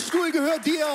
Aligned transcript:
Stuhl 0.00 0.32
gehört 0.32 0.64
dir. 0.64 0.86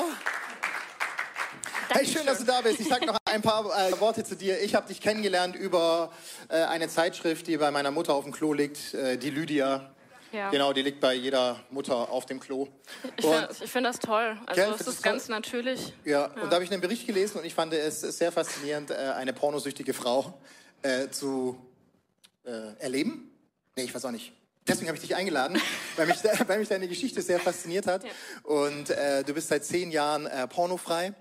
Hey, 1.90 2.05
schön, 2.05 2.26
dass 2.26 2.40
du 2.40 2.46
da 2.46 2.62
bist. 2.62 2.79
Ich 2.79 2.88
sage 2.88 3.05
noch 3.05 3.18
ein 3.26 3.42
paar 3.42 3.66
äh, 3.66 4.00
Worte 4.00 4.24
zu 4.24 4.36
dir. 4.36 4.62
Ich 4.62 4.74
habe 4.76 4.88
dich 4.88 5.00
kennengelernt 5.00 5.55
über 5.55 6.12
äh, 6.50 6.63
eine 6.63 6.89
Zeitschrift, 6.89 7.47
die 7.47 7.57
bei 7.57 7.71
meiner 7.71 7.91
Mutter 7.91 8.13
auf 8.13 8.23
dem 8.23 8.33
Klo 8.33 8.54
liegt, 8.54 8.94
äh, 8.94 9.18
die 9.18 9.29
Lydia. 9.29 9.94
Ja. 10.31 10.49
Genau, 10.49 10.73
die 10.73 10.81
liegt 10.81 10.99
bei 10.99 11.13
jeder 11.13 11.60
Mutter 11.70 12.10
auf 12.10 12.26
dem 12.26 12.39
Klo. 12.39 12.68
Ich 13.16 13.26
finde 13.26 13.54
find 13.54 13.86
das 13.86 14.00
toll. 14.00 14.38
Also 14.46 14.62
gell, 14.62 14.73
es 14.78 14.88
ist 14.88 15.04
ganz 15.04 15.28
toll? 15.28 15.36
natürlich. 15.36 15.94
Ja, 16.04 16.12
ja. 16.36 16.42
und 16.42 16.50
da 16.50 16.56
habe 16.56 16.64
ich 16.64 16.72
einen 16.72 16.82
Bericht 16.82 17.08
gelesen 17.08 17.38
und 17.40 17.46
ich 17.46 17.54
fand 17.54 17.74
es 17.74 18.02
sehr 18.02 18.32
faszinierend, 18.32 18.92
äh, 18.92 18.96
eine 18.96 19.32
pornosüchtige 19.32 19.94
Frau 19.94 20.38
äh, 20.82 21.10
zu 21.10 21.58
äh, 22.44 22.74
erleben. 22.80 23.32
Nee, 23.76 23.84
ich 23.84 23.96
weiß 23.96 24.04
auch 24.06 24.12
nicht. 24.12 24.34
Deswegen 24.68 24.88
habe 24.88 24.97
ich 24.97 25.04
dich 25.04 25.16
eingeladen, 25.16 25.59
weil 25.95 26.07
mich, 26.07 26.18
weil 26.48 26.59
mich 26.59 26.70
deine 26.70 26.88
Geschichte 26.88 27.21
sehr 27.21 27.39
fasziniert 27.39 27.85
hat. 27.85 28.03
Ja. 28.03 28.09
Und 28.44 28.90
äh, 28.90 29.23
du 29.23 29.34
bist 29.34 29.49
seit 29.49 29.63
zehn 29.63 29.91
Jahren 29.91 30.26
äh, 30.26 30.48
pornofrei. 30.48 31.13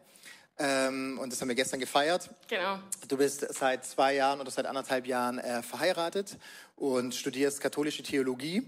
Ähm, 0.59 1.19
und 1.21 1.33
das 1.33 1.41
haben 1.41 1.49
wir 1.49 1.55
gestern 1.55 1.81
gefeiert. 1.81 2.31
Genau. 2.49 2.79
Du 3.09 3.17
bist 3.17 3.47
seit 3.55 3.85
zwei 3.85 4.15
Jahren 4.15 4.41
oder 4.41 4.51
seit 4.51 4.67
anderthalb 4.67 5.07
Jahren 5.07 5.39
äh, 5.39 5.63
verheiratet 5.63 6.39
und 6.77 7.15
studierst 7.15 7.61
katholische 7.61 8.03
Theologie 8.03 8.63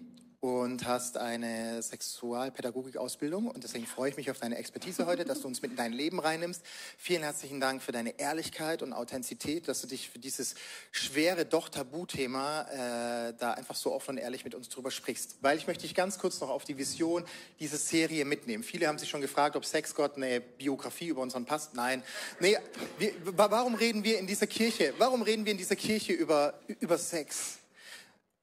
und 0.46 0.86
hast 0.86 1.18
eine 1.18 1.82
Sexualpädagogik-Ausbildung. 1.82 3.48
Und 3.48 3.64
deswegen 3.64 3.84
freue 3.84 4.10
ich 4.10 4.16
mich 4.16 4.30
auf 4.30 4.38
deine 4.38 4.56
Expertise 4.56 5.04
heute, 5.04 5.24
dass 5.24 5.40
du 5.40 5.48
uns 5.48 5.60
mit 5.60 5.72
in 5.72 5.76
dein 5.76 5.92
Leben 5.92 6.20
reinnimmst. 6.20 6.62
Vielen 6.96 7.22
herzlichen 7.22 7.58
Dank 7.58 7.82
für 7.82 7.90
deine 7.90 8.18
Ehrlichkeit 8.20 8.82
und 8.82 8.92
Authentizität, 8.92 9.66
dass 9.66 9.80
du 9.80 9.88
dich 9.88 10.08
für 10.08 10.20
dieses 10.20 10.54
schwere, 10.92 11.46
doch 11.46 11.68
Tabuthema 11.68 12.62
äh, 12.62 13.34
da 13.36 13.52
einfach 13.54 13.74
so 13.74 13.92
offen 13.92 14.10
und 14.10 14.18
ehrlich 14.18 14.44
mit 14.44 14.54
uns 14.54 14.68
drüber 14.68 14.92
sprichst. 14.92 15.38
Weil 15.40 15.58
ich 15.58 15.66
möchte 15.66 15.82
dich 15.82 15.96
ganz 15.96 16.18
kurz 16.18 16.40
noch 16.40 16.50
auf 16.50 16.62
die 16.62 16.78
Vision 16.78 17.24
dieser 17.58 17.78
Serie 17.78 18.24
mitnehmen. 18.24 18.62
Viele 18.62 18.86
haben 18.86 18.98
sich 18.98 19.08
schon 19.08 19.20
gefragt, 19.20 19.56
ob 19.56 19.64
Sexgott 19.64 20.16
eine 20.16 20.40
Biografie 20.40 21.08
über 21.08 21.22
unseren 21.22 21.44
passt. 21.44 21.74
Nein. 21.74 22.04
Nee, 22.38 22.56
wir, 22.98 23.12
warum 23.34 23.74
reden 23.74 24.04
wir 24.04 24.20
in 24.20 24.28
dieser 24.28 24.46
Kirche? 24.46 24.94
Warum 24.98 25.22
reden 25.22 25.44
wir 25.44 25.50
in 25.50 25.58
dieser 25.58 25.76
Kirche 25.76 26.12
über, 26.12 26.54
über 26.78 26.98
Sex? 26.98 27.58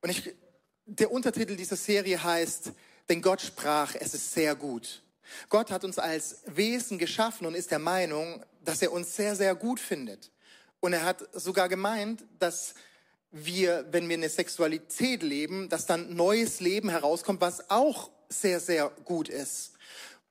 Und 0.01 0.09
ich, 0.09 0.33
der 0.85 1.11
Untertitel 1.11 1.55
dieser 1.55 1.75
Serie 1.75 2.21
heißt, 2.23 2.71
denn 3.09 3.21
Gott 3.21 3.41
sprach, 3.41 3.95
es 3.95 4.13
ist 4.13 4.33
sehr 4.33 4.55
gut. 4.55 5.01
Gott 5.49 5.71
hat 5.71 5.83
uns 5.83 5.99
als 5.99 6.41
Wesen 6.45 6.97
geschaffen 6.97 7.47
und 7.47 7.55
ist 7.55 7.71
der 7.71 7.79
Meinung, 7.79 8.43
dass 8.63 8.81
er 8.81 8.91
uns 8.91 9.15
sehr, 9.15 9.35
sehr 9.35 9.55
gut 9.55 9.79
findet. 9.79 10.31
Und 10.79 10.93
er 10.93 11.03
hat 11.03 11.27
sogar 11.33 11.69
gemeint, 11.69 12.23
dass 12.39 12.75
wir, 13.31 13.85
wenn 13.91 14.07
wir 14.09 14.17
eine 14.17 14.29
Sexualität 14.29 15.23
leben, 15.23 15.69
dass 15.69 15.85
dann 15.85 16.15
neues 16.15 16.59
Leben 16.59 16.89
herauskommt, 16.89 17.41
was 17.41 17.69
auch 17.69 18.11
sehr, 18.29 18.59
sehr 18.59 18.89
gut 19.05 19.27
ist. 19.27 19.73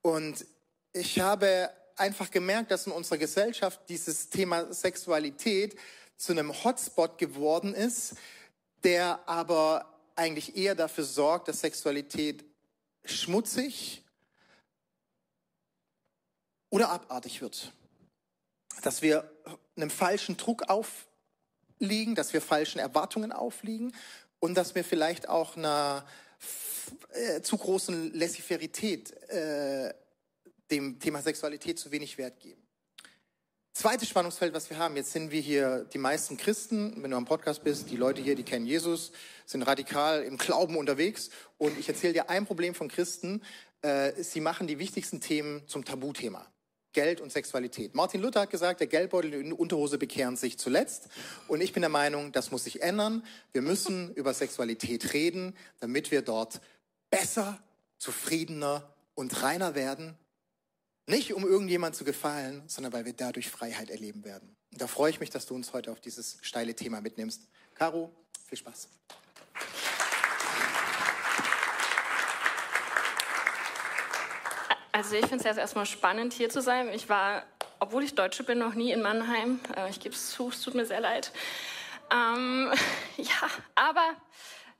Und 0.02 0.46
ich 0.92 1.20
habe 1.20 1.70
einfach 1.96 2.30
gemerkt, 2.30 2.70
dass 2.70 2.86
in 2.86 2.92
unserer 2.92 3.18
Gesellschaft 3.18 3.80
dieses 3.88 4.28
Thema 4.28 4.72
Sexualität 4.72 5.76
zu 6.16 6.32
einem 6.32 6.52
Hotspot 6.64 7.18
geworden 7.18 7.74
ist, 7.74 8.14
der 8.84 9.20
aber 9.26 9.91
eigentlich 10.16 10.56
eher 10.56 10.74
dafür 10.74 11.04
sorgt, 11.04 11.48
dass 11.48 11.60
Sexualität 11.60 12.44
schmutzig 13.04 14.02
oder 16.70 16.90
abartig 16.90 17.40
wird. 17.40 17.72
Dass 18.82 19.02
wir 19.02 19.30
einem 19.76 19.90
falschen 19.90 20.36
Druck 20.36 20.68
aufliegen, 20.68 22.14
dass 22.14 22.32
wir 22.32 22.40
falschen 22.40 22.78
Erwartungen 22.78 23.32
aufliegen 23.32 23.94
und 24.38 24.54
dass 24.54 24.74
wir 24.74 24.84
vielleicht 24.84 25.28
auch 25.28 25.56
einer 25.56 26.06
äh, 27.12 27.42
zu 27.42 27.56
großen 27.56 28.14
Laissez-Fairität 28.14 29.12
äh, 29.30 29.92
dem 30.70 30.98
Thema 30.98 31.20
Sexualität 31.20 31.78
zu 31.78 31.90
wenig 31.90 32.18
Wert 32.18 32.40
geben. 32.40 32.61
Zweites 33.74 34.10
Spannungsfeld, 34.10 34.52
was 34.52 34.68
wir 34.68 34.76
haben, 34.76 34.96
jetzt 34.96 35.12
sind 35.12 35.30
wir 35.30 35.40
hier 35.40 35.86
die 35.94 35.98
meisten 35.98 36.36
Christen, 36.36 37.02
wenn 37.02 37.10
du 37.10 37.16
am 37.16 37.24
Podcast 37.24 37.64
bist, 37.64 37.90
die 37.90 37.96
Leute 37.96 38.20
hier, 38.20 38.34
die 38.34 38.42
kennen 38.42 38.66
Jesus, 38.66 39.12
sind 39.46 39.62
radikal 39.62 40.22
im 40.24 40.36
Glauben 40.36 40.76
unterwegs. 40.76 41.30
Und 41.56 41.78
ich 41.78 41.88
erzähle 41.88 42.12
dir 42.12 42.28
ein 42.28 42.44
Problem 42.44 42.74
von 42.74 42.88
Christen, 42.88 43.40
äh, 43.80 44.12
sie 44.22 44.42
machen 44.42 44.66
die 44.66 44.78
wichtigsten 44.78 45.22
Themen 45.22 45.66
zum 45.68 45.86
Tabuthema. 45.86 46.46
Geld 46.92 47.22
und 47.22 47.32
Sexualität. 47.32 47.94
Martin 47.94 48.20
Luther 48.20 48.42
hat 48.42 48.50
gesagt, 48.50 48.80
der 48.80 48.88
Geldbeutel 48.88 49.34
und 49.36 49.44
die 49.46 49.52
Unterhose 49.52 49.96
bekehren 49.96 50.36
sich 50.36 50.58
zuletzt. 50.58 51.08
Und 51.48 51.62
ich 51.62 51.72
bin 51.72 51.80
der 51.80 51.88
Meinung, 51.88 52.30
das 52.30 52.50
muss 52.50 52.64
sich 52.64 52.82
ändern. 52.82 53.24
Wir 53.52 53.62
müssen 53.62 54.12
über 54.12 54.34
Sexualität 54.34 55.14
reden, 55.14 55.56
damit 55.80 56.10
wir 56.10 56.20
dort 56.20 56.60
besser, 57.08 57.58
zufriedener 57.96 58.92
und 59.14 59.42
reiner 59.42 59.74
werden 59.74 60.18
nicht 61.06 61.34
um 61.34 61.46
irgendjemand 61.46 61.96
zu 61.96 62.04
gefallen, 62.04 62.62
sondern 62.66 62.92
weil 62.92 63.04
wir 63.04 63.12
dadurch 63.12 63.50
Freiheit 63.50 63.90
erleben 63.90 64.24
werden. 64.24 64.56
Und 64.70 64.80
da 64.80 64.86
freue 64.86 65.10
ich 65.10 65.20
mich, 65.20 65.30
dass 65.30 65.46
du 65.46 65.54
uns 65.54 65.72
heute 65.72 65.90
auf 65.90 66.00
dieses 66.00 66.38
steile 66.42 66.74
Thema 66.74 67.00
mitnimmst. 67.00 67.48
Caro, 67.74 68.14
viel 68.46 68.58
Spaß. 68.58 68.88
Also 74.92 75.16
ich 75.16 75.26
finde 75.26 75.48
es 75.48 75.56
erstmal 75.56 75.86
spannend, 75.86 76.34
hier 76.34 76.50
zu 76.50 76.60
sein. 76.60 76.88
Ich 76.92 77.08
war, 77.08 77.44
obwohl 77.80 78.04
ich 78.04 78.14
Deutsche 78.14 78.44
bin, 78.44 78.58
noch 78.58 78.74
nie 78.74 78.92
in 78.92 79.02
Mannheim. 79.02 79.58
Äh, 79.74 79.90
ich 79.90 80.00
gebe 80.00 80.14
es 80.14 80.30
zu, 80.30 80.50
es 80.50 80.60
tut 80.60 80.74
mir 80.74 80.86
sehr 80.86 81.00
leid. 81.00 81.32
Ähm, 82.10 82.70
ja, 83.16 83.48
aber 83.74 84.16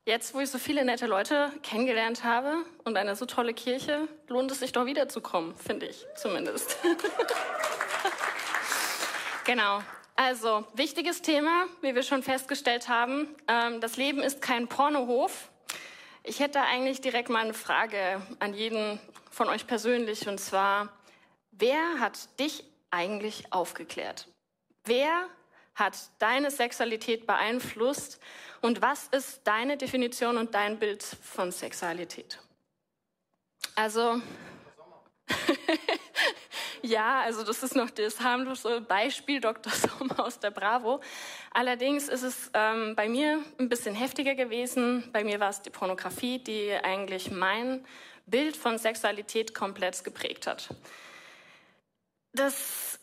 Jetzt, 0.05 0.35
wo 0.35 0.41
ich 0.41 0.51
so 0.51 0.59
viele 0.59 0.85
nette 0.85 1.07
Leute 1.07 1.53
kennengelernt 1.63 2.25
habe 2.25 2.65
und 2.83 2.97
eine 2.97 3.15
so 3.15 3.25
tolle 3.25 3.55
Kirche, 3.55 4.09
lohnt 4.27 4.51
es 4.51 4.59
sich 4.59 4.73
doch 4.73 4.85
wiederzukommen, 4.85 5.55
finde 5.55 5.87
ich 5.87 6.05
zumindest. 6.17 6.77
genau. 9.45 9.81
Also, 10.17 10.67
wichtiges 10.75 11.23
Thema, 11.23 11.67
wie 11.83 11.95
wir 11.95 12.03
schon 12.03 12.25
festgestellt 12.25 12.89
haben. 12.89 13.33
Ähm, 13.47 13.81
das 13.81 13.97
Leben 13.97 14.23
ist 14.23 14.43
kein 14.43 14.67
Pornohof. 14.67 15.51
Ich 16.25 16.41
hätte 16.41 16.61
eigentlich 16.61 17.01
direkt 17.01 17.29
mal 17.29 17.45
eine 17.45 17.55
Frage 17.55 18.21
an 18.41 18.55
jeden 18.55 18.99
von 19.31 19.49
euch 19.49 19.69
persönlich, 19.69 20.27
und 20.27 20.39
zwar, 20.39 20.89
wer 21.53 22.01
hat 22.01 22.41
dich 22.41 22.65
eigentlich 22.91 23.53
aufgeklärt? 23.53 24.27
Wer 24.85 25.29
hat 25.77 25.97
deine 26.19 26.51
Sexualität 26.51 27.27
beeinflusst 27.27 28.21
und 28.63 28.81
was 28.81 29.09
ist 29.09 29.41
deine 29.45 29.77
Definition 29.77 30.39
und 30.39 30.55
dein 30.55 30.79
Bild 30.79 31.03
von 31.03 31.53
Sexualität? 31.53 32.39
Also, 33.75 34.21
ja, 36.83 37.23
also 37.23 37.43
das 37.43 37.63
ist 37.63 37.75
noch 37.75 37.91
das 37.91 38.21
harmlose 38.21 38.81
Beispiel 38.81 39.41
Dr. 39.41 39.73
Sommer 39.73 40.25
aus 40.25 40.39
der 40.39 40.51
Bravo. 40.51 41.01
Allerdings 41.53 42.09
ist 42.09 42.23
es 42.23 42.51
ähm, 42.55 42.95
bei 42.95 43.09
mir 43.09 43.43
ein 43.59 43.69
bisschen 43.69 43.95
heftiger 43.95 44.35
gewesen. 44.35 45.11
Bei 45.13 45.25
mir 45.25 45.41
war 45.41 45.51
es 45.51 45.63
die 45.63 45.71
Pornografie, 45.71 46.39
die 46.39 46.73
eigentlich 46.73 47.31
mein 47.31 47.85
Bild 48.27 48.57
von 48.57 48.79
Sexualität 48.79 49.55
komplett 49.55 50.05
geprägt 50.05 50.47
hat. 50.47 50.69
Das 52.33 52.99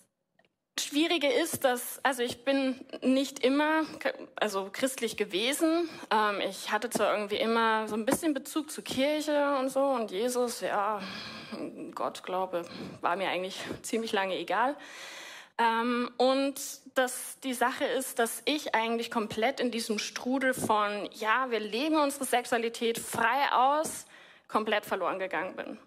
Schwierige 0.90 1.28
ist, 1.28 1.66
dass, 1.66 2.00
also 2.02 2.24
ich 2.24 2.44
bin 2.44 2.84
nicht 3.04 3.46
immer, 3.46 3.84
also 4.36 4.70
christlich 4.72 5.18
gewesen. 5.18 5.88
Ähm, 6.10 6.42
ich 6.50 6.72
hatte 6.72 6.90
zwar 6.90 7.14
irgendwie 7.14 7.36
immer 7.36 7.88
so 7.88 7.94
ein 7.94 8.08
bisschen 8.08 8.34
Bezug 8.34 8.72
zur 8.72 8.84
Kirche 8.84 9.56
und 9.60 9.70
so 9.70 9.82
und 9.82 10.10
Jesus, 10.10 10.62
ja, 10.62 11.00
Gott 11.94 12.24
glaube, 12.24 12.66
war 13.02 13.16
mir 13.18 13.30
eigentlich 13.30 13.60
ziemlich 13.84 14.14
lange 14.14 14.36
egal. 14.36 14.76
Ähm, 15.60 16.10
und 16.18 16.56
dass 16.96 17.40
die 17.42 17.54
Sache 17.54 17.86
ist, 17.86 18.18
dass 18.18 18.42
ich 18.46 18.74
eigentlich 18.74 19.12
komplett 19.12 19.60
in 19.60 19.70
diesem 19.70 20.00
Strudel 20.00 20.56
von, 20.56 21.08
ja, 21.14 21.52
wir 21.52 21.60
leben 21.60 21.98
unsere 21.98 22.26
Sexualität 22.26 22.98
frei 22.98 23.52
aus, 23.52 24.08
komplett 24.48 24.88
verloren 24.88 25.20
gegangen 25.20 25.56
bin. 25.56 25.78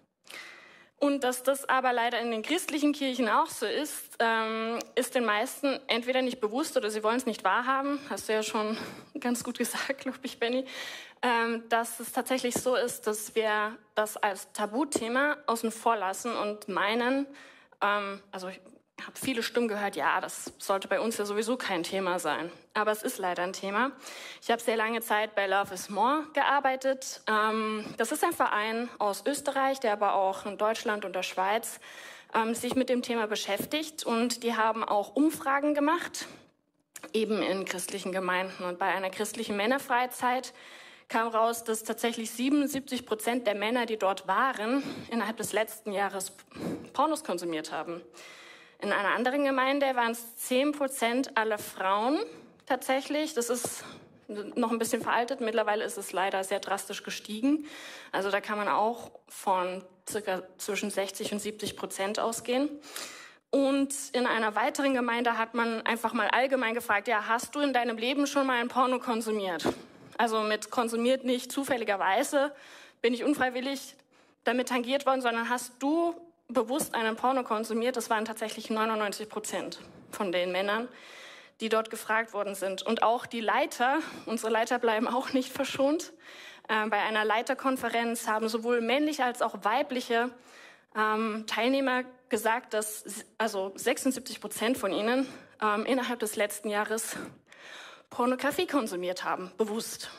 Und 1.03 1.25
dass 1.25 1.43
das 1.43 1.67
aber 1.67 1.91
leider 1.91 2.21
in 2.21 2.31
den 2.31 2.43
christlichen 2.43 2.93
Kirchen 2.93 3.27
auch 3.27 3.47
so 3.47 3.65
ist, 3.65 4.15
ähm, 4.19 4.79
ist 4.95 5.15
den 5.15 5.25
meisten 5.25 5.77
entweder 5.87 6.21
nicht 6.21 6.39
bewusst 6.39 6.77
oder 6.77 6.89
sie 6.89 7.03
wollen 7.03 7.17
es 7.17 7.25
nicht 7.25 7.43
wahrhaben. 7.43 7.99
Hast 8.09 8.29
du 8.29 8.33
ja 8.33 8.41
schon 8.41 8.77
ganz 9.19 9.43
gut 9.43 9.57
gesagt, 9.57 9.97
glaube 9.97 10.19
ich, 10.21 10.39
Benny, 10.39 10.63
ähm, 11.21 11.63
dass 11.67 11.99
es 11.99 12.13
tatsächlich 12.13 12.55
so 12.55 12.77
ist, 12.77 13.05
dass 13.05 13.35
wir 13.35 13.77
das 13.95 14.15
als 14.15 14.49
Tabuthema 14.53 15.35
außen 15.45 15.71
vor 15.71 15.97
lassen 15.97 16.33
und 16.37 16.69
meinen, 16.69 17.27
ähm, 17.81 18.21
also 18.31 18.47
habe 19.01 19.17
viele 19.19 19.43
Stimmen 19.43 19.67
gehört, 19.67 19.95
ja, 19.95 20.21
das 20.21 20.53
sollte 20.59 20.87
bei 20.87 20.99
uns 20.99 21.17
ja 21.17 21.25
sowieso 21.25 21.57
kein 21.57 21.83
Thema 21.83 22.19
sein. 22.19 22.51
Aber 22.73 22.91
es 22.91 23.03
ist 23.03 23.17
leider 23.17 23.43
ein 23.43 23.53
Thema. 23.53 23.91
Ich 24.41 24.51
habe 24.51 24.61
sehr 24.61 24.77
lange 24.77 25.01
Zeit 25.01 25.35
bei 25.35 25.47
Love 25.47 25.73
is 25.73 25.89
More 25.89 26.25
gearbeitet. 26.33 27.21
Ähm, 27.27 27.85
das 27.97 28.11
ist 28.11 28.23
ein 28.23 28.33
Verein 28.33 28.89
aus 28.99 29.25
Österreich, 29.25 29.79
der 29.79 29.93
aber 29.93 30.15
auch 30.15 30.45
in 30.45 30.57
Deutschland 30.57 31.05
und 31.05 31.15
der 31.15 31.23
Schweiz 31.23 31.79
ähm, 32.33 32.55
sich 32.55 32.75
mit 32.75 32.89
dem 32.89 33.01
Thema 33.01 33.27
beschäftigt. 33.27 34.05
Und 34.05 34.43
die 34.43 34.55
haben 34.55 34.83
auch 34.83 35.15
Umfragen 35.15 35.73
gemacht, 35.73 36.27
eben 37.13 37.41
in 37.41 37.65
christlichen 37.65 38.11
Gemeinden. 38.11 38.63
Und 38.63 38.79
bei 38.79 38.87
einer 38.87 39.09
christlichen 39.09 39.57
Männerfreizeit 39.57 40.53
kam 41.09 41.27
raus, 41.27 41.63
dass 41.63 41.83
tatsächlich 41.83 42.31
77 42.31 43.05
Prozent 43.05 43.47
der 43.47 43.55
Männer, 43.55 43.85
die 43.85 43.97
dort 43.97 44.27
waren, 44.27 44.83
innerhalb 45.11 45.37
des 45.37 45.51
letzten 45.51 45.91
Jahres 45.91 46.31
Pornos 46.93 47.23
konsumiert 47.23 47.71
haben. 47.71 48.01
In 48.83 48.91
einer 48.91 49.15
anderen 49.15 49.45
Gemeinde 49.45 49.95
waren 49.95 50.11
es 50.11 50.35
10 50.35 50.73
Prozent 50.73 51.37
aller 51.37 51.57
Frauen 51.57 52.19
tatsächlich. 52.65 53.33
Das 53.33 53.49
ist 53.49 53.85
noch 54.27 54.73
ein 54.73 54.77
bisschen 54.77 55.01
veraltet. 55.01 55.39
Mittlerweile 55.39 55.85
ist 55.85 55.97
es 55.97 56.11
leider 56.11 56.43
sehr 56.43 56.59
drastisch 56.59 57.01
gestiegen. 57.01 57.65
Also 58.11 58.29
da 58.29 58.41
kann 58.41 58.57
man 58.57 58.67
auch 58.67 59.11
von 59.29 59.85
circa 60.07 60.43
zwischen 60.57 60.89
60 60.89 61.31
und 61.31 61.39
70 61.39 61.77
Prozent 61.77 62.19
ausgehen. 62.19 62.69
Und 63.51 63.95
in 64.11 64.25
einer 64.25 64.53
weiteren 64.55 64.93
Gemeinde 64.93 65.37
hat 65.37 65.53
man 65.53 65.85
einfach 65.85 66.11
mal 66.11 66.27
allgemein 66.27 66.73
gefragt, 66.73 67.07
ja, 67.07 67.25
hast 67.25 67.55
du 67.55 67.61
in 67.61 67.71
deinem 67.71 67.97
Leben 67.97 68.27
schon 68.27 68.45
mal 68.45 68.59
ein 68.59 68.67
Porno 68.67 68.99
konsumiert? 68.99 69.65
Also 70.17 70.41
mit 70.41 70.71
konsumiert 70.71 71.23
nicht 71.23 71.53
zufälligerweise, 71.53 72.53
bin 73.01 73.13
ich 73.13 73.23
unfreiwillig 73.23 73.95
damit 74.43 74.67
tangiert 74.67 75.05
worden, 75.05 75.21
sondern 75.21 75.47
hast 75.47 75.71
du 75.79 76.15
bewusst 76.47 76.95
einen 76.95 77.15
Porno 77.15 77.43
konsumiert? 77.43 77.97
Das 77.97 78.09
waren 78.09 78.25
tatsächlich 78.25 78.69
99 78.69 79.29
Prozent 79.29 79.79
von 80.11 80.31
den 80.31 80.51
Männern, 80.51 80.87
die 81.61 81.69
dort 81.69 81.89
gefragt 81.89 82.33
worden 82.33 82.55
sind. 82.55 82.81
Und 82.81 83.03
auch 83.03 83.25
die 83.25 83.41
Leiter, 83.41 83.99
unsere 84.25 84.51
Leiter 84.51 84.79
bleiben 84.79 85.07
auch 85.07 85.33
nicht 85.33 85.51
verschont. 85.51 86.13
Äh, 86.67 86.87
bei 86.87 87.01
einer 87.01 87.25
Leiterkonferenz 87.25 88.27
haben 88.27 88.49
sowohl 88.49 88.81
männliche 88.81 89.23
als 89.25 89.41
auch 89.41 89.63
weibliche 89.63 90.29
ähm, 90.95 91.45
Teilnehmer 91.47 92.03
gesagt, 92.29 92.73
dass 92.73 93.25
also 93.37 93.71
76 93.75 94.39
Prozent 94.39 94.77
von 94.77 94.91
ihnen 94.91 95.27
ähm, 95.61 95.85
innerhalb 95.85 96.19
des 96.19 96.35
letzten 96.35 96.69
Jahres 96.69 97.15
Pornografie 98.09 98.67
konsumiert 98.67 99.23
haben, 99.23 99.51
bewusst. 99.57 100.09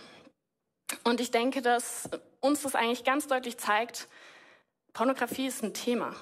Und 1.04 1.20
ich 1.20 1.30
denke, 1.30 1.62
dass 1.62 2.08
uns 2.40 2.62
das 2.62 2.74
eigentlich 2.74 3.04
ganz 3.04 3.26
deutlich 3.26 3.56
zeigt, 3.58 4.08
Pornografie 4.94 5.48
ist 5.48 5.64
ein 5.64 5.74
Thema 5.74 6.14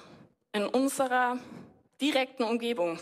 in 0.51 0.65
unserer 0.65 1.37
direkten 2.01 2.41
Umgebung. 2.41 2.99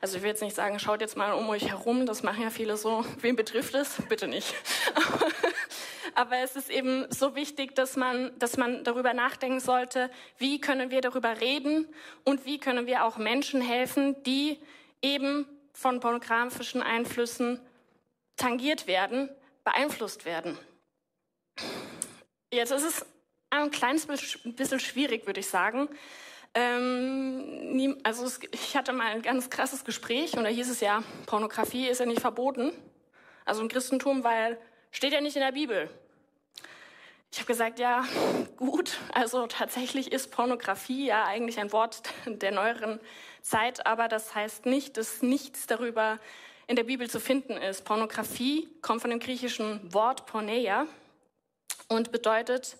Also 0.00 0.16
ich 0.16 0.24
will 0.24 0.30
jetzt 0.30 0.42
nicht 0.42 0.56
sagen, 0.56 0.80
schaut 0.80 1.00
jetzt 1.00 1.16
mal 1.16 1.34
um 1.34 1.48
euch 1.48 1.68
herum, 1.68 2.04
das 2.04 2.24
machen 2.24 2.42
ja 2.42 2.50
viele 2.50 2.76
so. 2.76 3.04
Wen 3.20 3.36
betrifft 3.36 3.76
es? 3.76 4.02
Bitte 4.08 4.26
nicht. 4.26 4.52
Aber 6.16 6.38
es 6.38 6.56
ist 6.56 6.68
eben 6.68 7.06
so 7.10 7.36
wichtig, 7.36 7.76
dass 7.76 7.94
man, 7.94 8.36
dass 8.40 8.56
man 8.56 8.82
darüber 8.82 9.14
nachdenken 9.14 9.60
sollte, 9.60 10.10
wie 10.36 10.60
können 10.60 10.90
wir 10.90 11.00
darüber 11.00 11.40
reden 11.40 11.86
und 12.24 12.44
wie 12.44 12.58
können 12.58 12.88
wir 12.88 13.04
auch 13.04 13.18
Menschen 13.18 13.60
helfen, 13.60 14.20
die 14.24 14.58
eben 15.00 15.46
von 15.74 16.00
pornografischen 16.00 16.82
Einflüssen 16.82 17.60
tangiert 18.36 18.88
werden, 18.88 19.30
beeinflusst 19.62 20.24
werden. 20.24 20.58
Jetzt 22.50 22.72
ist 22.72 22.82
es 22.82 23.06
ein 23.62 23.70
kleines 23.70 24.06
bisschen 24.06 24.80
schwierig, 24.80 25.26
würde 25.26 25.40
ich 25.40 25.48
sagen. 25.48 25.88
Ähm, 26.54 27.98
also 28.02 28.26
ich 28.52 28.76
hatte 28.76 28.92
mal 28.92 29.08
ein 29.08 29.22
ganz 29.22 29.50
krasses 29.50 29.84
Gespräch 29.84 30.36
und 30.36 30.44
da 30.44 30.48
hieß 30.48 30.70
es 30.70 30.80
ja, 30.80 31.02
Pornografie 31.26 31.86
ist 31.86 32.00
ja 32.00 32.06
nicht 32.06 32.20
verboten. 32.20 32.72
Also 33.44 33.60
im 33.60 33.68
Christentum, 33.68 34.24
weil 34.24 34.58
steht 34.90 35.12
ja 35.12 35.20
nicht 35.20 35.36
in 35.36 35.42
der 35.42 35.52
Bibel. 35.52 35.90
Ich 37.30 37.38
habe 37.38 37.48
gesagt, 37.48 37.78
ja, 37.78 38.06
gut, 38.56 38.98
also 39.12 39.46
tatsächlich 39.46 40.12
ist 40.12 40.30
Pornografie 40.30 41.06
ja 41.06 41.26
eigentlich 41.26 41.58
ein 41.58 41.72
Wort 41.72 42.02
der 42.26 42.52
neueren 42.52 43.00
Zeit, 43.42 43.86
aber 43.86 44.08
das 44.08 44.34
heißt 44.34 44.64
nicht, 44.64 44.96
dass 44.96 45.20
nichts 45.20 45.66
darüber 45.66 46.18
in 46.66 46.76
der 46.76 46.84
Bibel 46.84 47.08
zu 47.10 47.20
finden 47.20 47.52
ist. 47.52 47.84
Pornografie 47.84 48.68
kommt 48.80 49.02
von 49.02 49.10
dem 49.10 49.20
griechischen 49.20 49.92
Wort 49.92 50.26
Porneia 50.26 50.86
und 51.88 52.10
bedeutet 52.10 52.78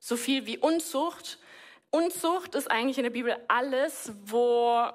so 0.00 0.16
viel 0.16 0.46
wie 0.46 0.58
Unzucht. 0.58 1.38
Unzucht 1.90 2.54
ist 2.54 2.70
eigentlich 2.70 2.98
in 2.98 3.04
der 3.04 3.10
Bibel 3.10 3.36
alles, 3.48 4.12
wo 4.24 4.90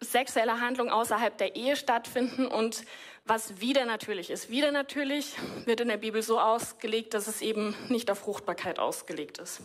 sexuelle 0.00 0.60
Handlungen 0.60 0.90
außerhalb 0.90 1.36
der 1.36 1.56
Ehe 1.56 1.76
stattfinden 1.76 2.46
und 2.46 2.84
was 3.26 3.60
wieder 3.60 3.84
natürlich 3.84 4.30
ist. 4.30 4.50
Wieder 4.50 4.72
natürlich 4.72 5.36
wird 5.66 5.80
in 5.80 5.88
der 5.88 5.98
Bibel 5.98 6.22
so 6.22 6.40
ausgelegt, 6.40 7.14
dass 7.14 7.26
es 7.26 7.42
eben 7.42 7.76
nicht 7.88 8.10
auf 8.10 8.20
Fruchtbarkeit 8.20 8.78
ausgelegt 8.78 9.38
ist. 9.38 9.60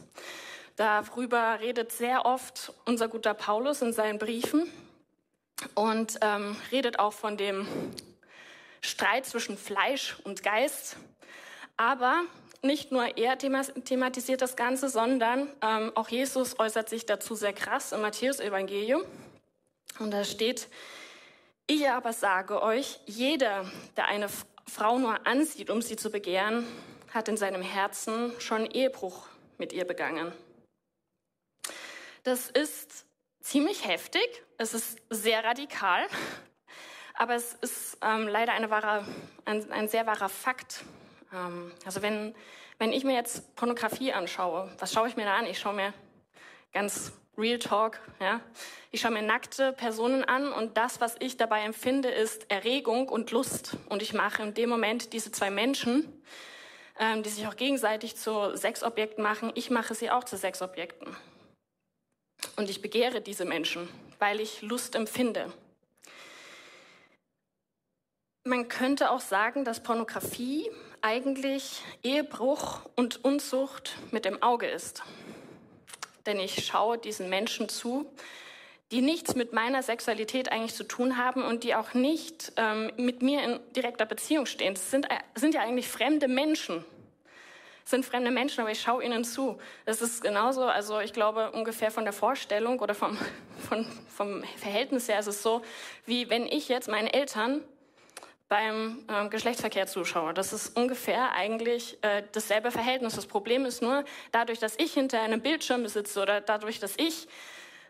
Darüber 0.76 1.60
redet 1.62 1.94
sehr 1.94 2.26
oft 2.26 2.74
unser 2.86 3.08
guter 3.08 3.34
Paulus 3.34 3.82
in 3.82 3.94
seinen 3.94 4.20
Briefen 4.20 4.70
und 5.74 6.18
ähm, 6.22 6.58
redet 6.72 7.00
auch 7.00 7.14
von 7.14 7.38
dem 7.38 7.66
Streit 8.82 9.26
zwischen 9.26 9.58
Fleisch 9.58 10.18
und 10.26 10.44
Geist. 10.44 10.98
Aber 11.78 12.24
nicht 12.66 12.92
nur 12.92 13.18
er 13.18 13.38
thematisiert 13.38 14.42
das 14.42 14.56
Ganze, 14.56 14.90
sondern 14.90 15.50
ähm, 15.62 15.92
auch 15.96 16.10
Jesus 16.10 16.60
äußert 16.60 16.90
sich 16.90 17.06
dazu 17.06 17.36
sehr 17.36 17.54
krass 17.54 17.92
im 17.92 18.02
Matthäus-Evangelium. 18.02 19.04
Und 20.00 20.12
da 20.12 20.24
steht, 20.24 20.68
ich 21.68 21.90
aber 21.90 22.14
sage 22.14 22.62
euch, 22.62 23.00
jeder, 23.06 23.66
der 23.96 24.08
eine 24.08 24.28
Frau 24.68 25.00
nur 25.00 25.26
ansieht, 25.26 25.70
um 25.70 25.82
sie 25.82 25.96
zu 25.96 26.10
begehren, 26.10 26.68
hat 27.14 27.30
in 27.30 27.38
seinem 27.38 27.62
Herzen 27.62 28.34
schon 28.40 28.66
Ehebruch 28.66 29.28
mit 29.58 29.72
ihr 29.72 29.86
begangen. 29.86 30.34
Das 32.24 32.50
ist 32.50 33.06
ziemlich 33.40 33.88
heftig, 33.88 34.44
es 34.58 34.74
ist 34.74 35.00
sehr 35.10 35.44
radikal, 35.44 36.08
aber 37.14 37.36
es 37.36 37.54
ist 37.54 37.98
ähm, 38.02 38.28
leider 38.28 38.54
wahre, 38.70 39.06
ein, 39.46 39.72
ein, 39.72 39.88
sehr 39.88 40.06
wahrer 40.08 40.30
Fakt. 40.30 40.84
Ähm, 41.34 41.72
also 41.86 42.02
wenn, 42.02 42.36
wenn 42.80 42.94
ich 42.94 43.04
mir 43.04 43.14
jetzt 43.14 43.56
Pornografie 43.56 44.14
anschaue, 44.14 44.72
was 44.80 44.94
schaue 44.94 45.08
ich 45.08 45.16
mir 45.16 45.26
da 45.26 45.38
an? 45.38 45.46
Ich 45.46 45.60
schaue 45.60 45.74
mir 45.74 45.94
ganz 46.74 47.14
Real 47.38 47.60
Talk, 47.60 48.00
ja. 48.20 48.40
Ich 48.92 49.02
schaue 49.02 49.12
mir 49.12 49.22
nackte 49.22 49.74
Personen 49.74 50.24
an 50.24 50.54
und 50.54 50.78
das, 50.78 51.02
was 51.02 51.16
ich 51.20 51.36
dabei 51.36 51.62
empfinde, 51.64 52.10
ist 52.10 52.50
Erregung 52.50 53.10
und 53.10 53.32
Lust. 53.32 53.76
Und 53.90 54.02
ich 54.02 54.14
mache 54.14 54.42
in 54.42 54.54
dem 54.54 54.70
Moment 54.70 55.12
diese 55.12 55.32
zwei 55.32 55.50
Menschen, 55.50 56.24
ähm, 56.98 57.24
die 57.24 57.30
sich 57.30 57.46
auch 57.48 57.58
gegenseitig 57.58 58.16
zu 58.16 58.56
Sexobjekten 58.56 59.22
machen, 59.22 59.52
ich 59.56 59.70
mache 59.70 59.96
sie 59.96 60.10
auch 60.10 60.24
zu 60.24 60.38
Sexobjekten. 60.38 61.16
Und 62.56 62.70
ich 62.70 62.82
begehre 62.82 63.20
diese 63.22 63.44
Menschen, 63.44 63.90
weil 64.20 64.40
ich 64.40 64.62
Lust 64.62 64.96
empfinde. 64.96 65.52
Man 68.46 68.68
könnte 68.70 69.10
auch 69.10 69.20
sagen, 69.20 69.66
dass 69.66 69.84
Pornografie 69.84 70.70
eigentlich 71.06 71.84
Ehebruch 72.02 72.82
und 72.96 73.24
Unzucht 73.24 73.96
mit 74.10 74.26
dem 74.26 74.42
Auge 74.42 74.66
ist. 74.66 75.04
Denn 76.26 76.40
ich 76.40 76.66
schaue 76.66 76.98
diesen 76.98 77.30
Menschen 77.30 77.70
zu, 77.70 78.08
die 78.92 79.02
nichts 79.02 79.36
mit 79.36 79.54
meiner 79.54 79.84
Sexualität 79.84 80.52
eigentlich 80.52 80.74
zu 80.74 80.84
tun 80.84 81.18
haben 81.18 81.44
und 81.44 81.64
die 81.64 81.76
auch 81.76 81.94
nicht 81.94 82.54
ähm, 82.58 82.92
mit 82.98 83.22
mir 83.22 83.44
in 83.44 83.60
direkter 83.76 84.08
Beziehung 84.08 84.48
stehen. 84.48 84.74
Es 84.74 84.90
sind, 84.90 85.06
äh, 85.12 85.18
sind 85.36 85.54
ja 85.54 85.62
eigentlich 85.62 85.88
fremde 85.88 86.28
Menschen 86.28 86.84
sind 87.88 88.04
fremde 88.04 88.32
Menschen, 88.32 88.62
aber 88.62 88.72
ich 88.72 88.82
schaue 88.82 89.04
ihnen 89.04 89.24
zu. 89.24 89.60
Das 89.86 90.02
ist 90.02 90.24
genauso, 90.24 90.64
also 90.64 91.00
ich 91.02 91.14
glaube 91.14 91.52
ungefähr 91.52 91.92
von 91.92 92.04
der 92.04 92.14
Vorstellung 92.14 92.80
oder 92.80 92.96
vom, 92.96 93.16
von, 93.70 93.86
vom 94.08 94.44
Verhältnis 94.58 95.08
her 95.08 95.20
ist 95.20 95.28
es 95.28 95.44
so, 95.44 95.62
wie 96.08 96.32
wenn 96.32 96.48
ich 96.48 96.68
jetzt 96.68 96.88
meinen 96.88 97.08
Eltern 97.08 97.62
beim 98.48 99.04
ähm, 99.10 99.30
Geschlechtsverkehr 99.30 99.88
zuschaue. 99.88 100.34
Das 100.34 100.54
ist 100.54 100.78
ungefähr 100.78 101.34
eigentlich 101.34 101.98
äh, 102.04 102.24
dasselbe 102.32 102.72
Verhältnis. 102.72 103.16
Das 103.16 103.26
Problem 103.26 103.66
ist 103.66 103.82
nur, 103.82 104.06
dadurch, 104.32 104.60
dass 104.60 104.78
ich 104.78 104.94
hinter 104.94 105.22
einem 105.22 105.42
Bildschirm 105.42 105.88
sitze 105.88 106.22
oder 106.22 106.42
dadurch, 106.42 106.80
dass 106.80 106.96
ich 106.98 107.28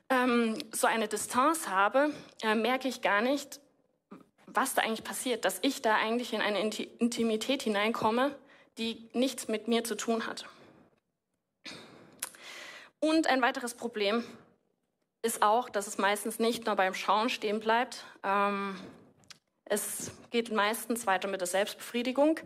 ähm, 0.09 0.57
so 0.71 0.87
eine 0.87 1.07
Distanz 1.07 1.67
habe, 1.67 2.11
äh, 2.41 2.55
merke 2.55 2.87
ich 2.87 3.01
gar 3.01 3.21
nicht, 3.21 3.59
was 4.47 4.73
da 4.73 4.83
eigentlich 4.83 5.03
passiert, 5.03 5.43
dass 5.43 5.59
ich 5.61 5.81
da 5.81 5.95
eigentlich 5.95 6.31
in 6.31 6.41
eine 6.41 6.59
Intimität 6.59 7.63
hineinkomme, 7.63 8.33
die 8.77 9.09
nichts 9.13 9.47
mit 9.47 9.67
mir 9.67 9.83
zu 9.83 9.95
tun 9.95 10.25
hat. 10.27 10.45
Und 12.99 13.27
ein 13.27 13.41
weiteres 13.41 13.73
Problem 13.73 14.23
ist 15.21 15.41
auch, 15.41 15.69
dass 15.69 15.87
es 15.87 15.97
meistens 15.97 16.39
nicht 16.39 16.65
nur 16.65 16.75
beim 16.75 16.93
Schauen 16.93 17.29
stehen 17.29 17.59
bleibt. 17.59 18.05
Ähm, 18.23 18.79
es 19.65 20.11
geht 20.31 20.51
meistens 20.51 21.07
weiter 21.07 21.27
mit 21.27 21.41
der 21.41 21.47
Selbstbefriedigung. 21.47 22.39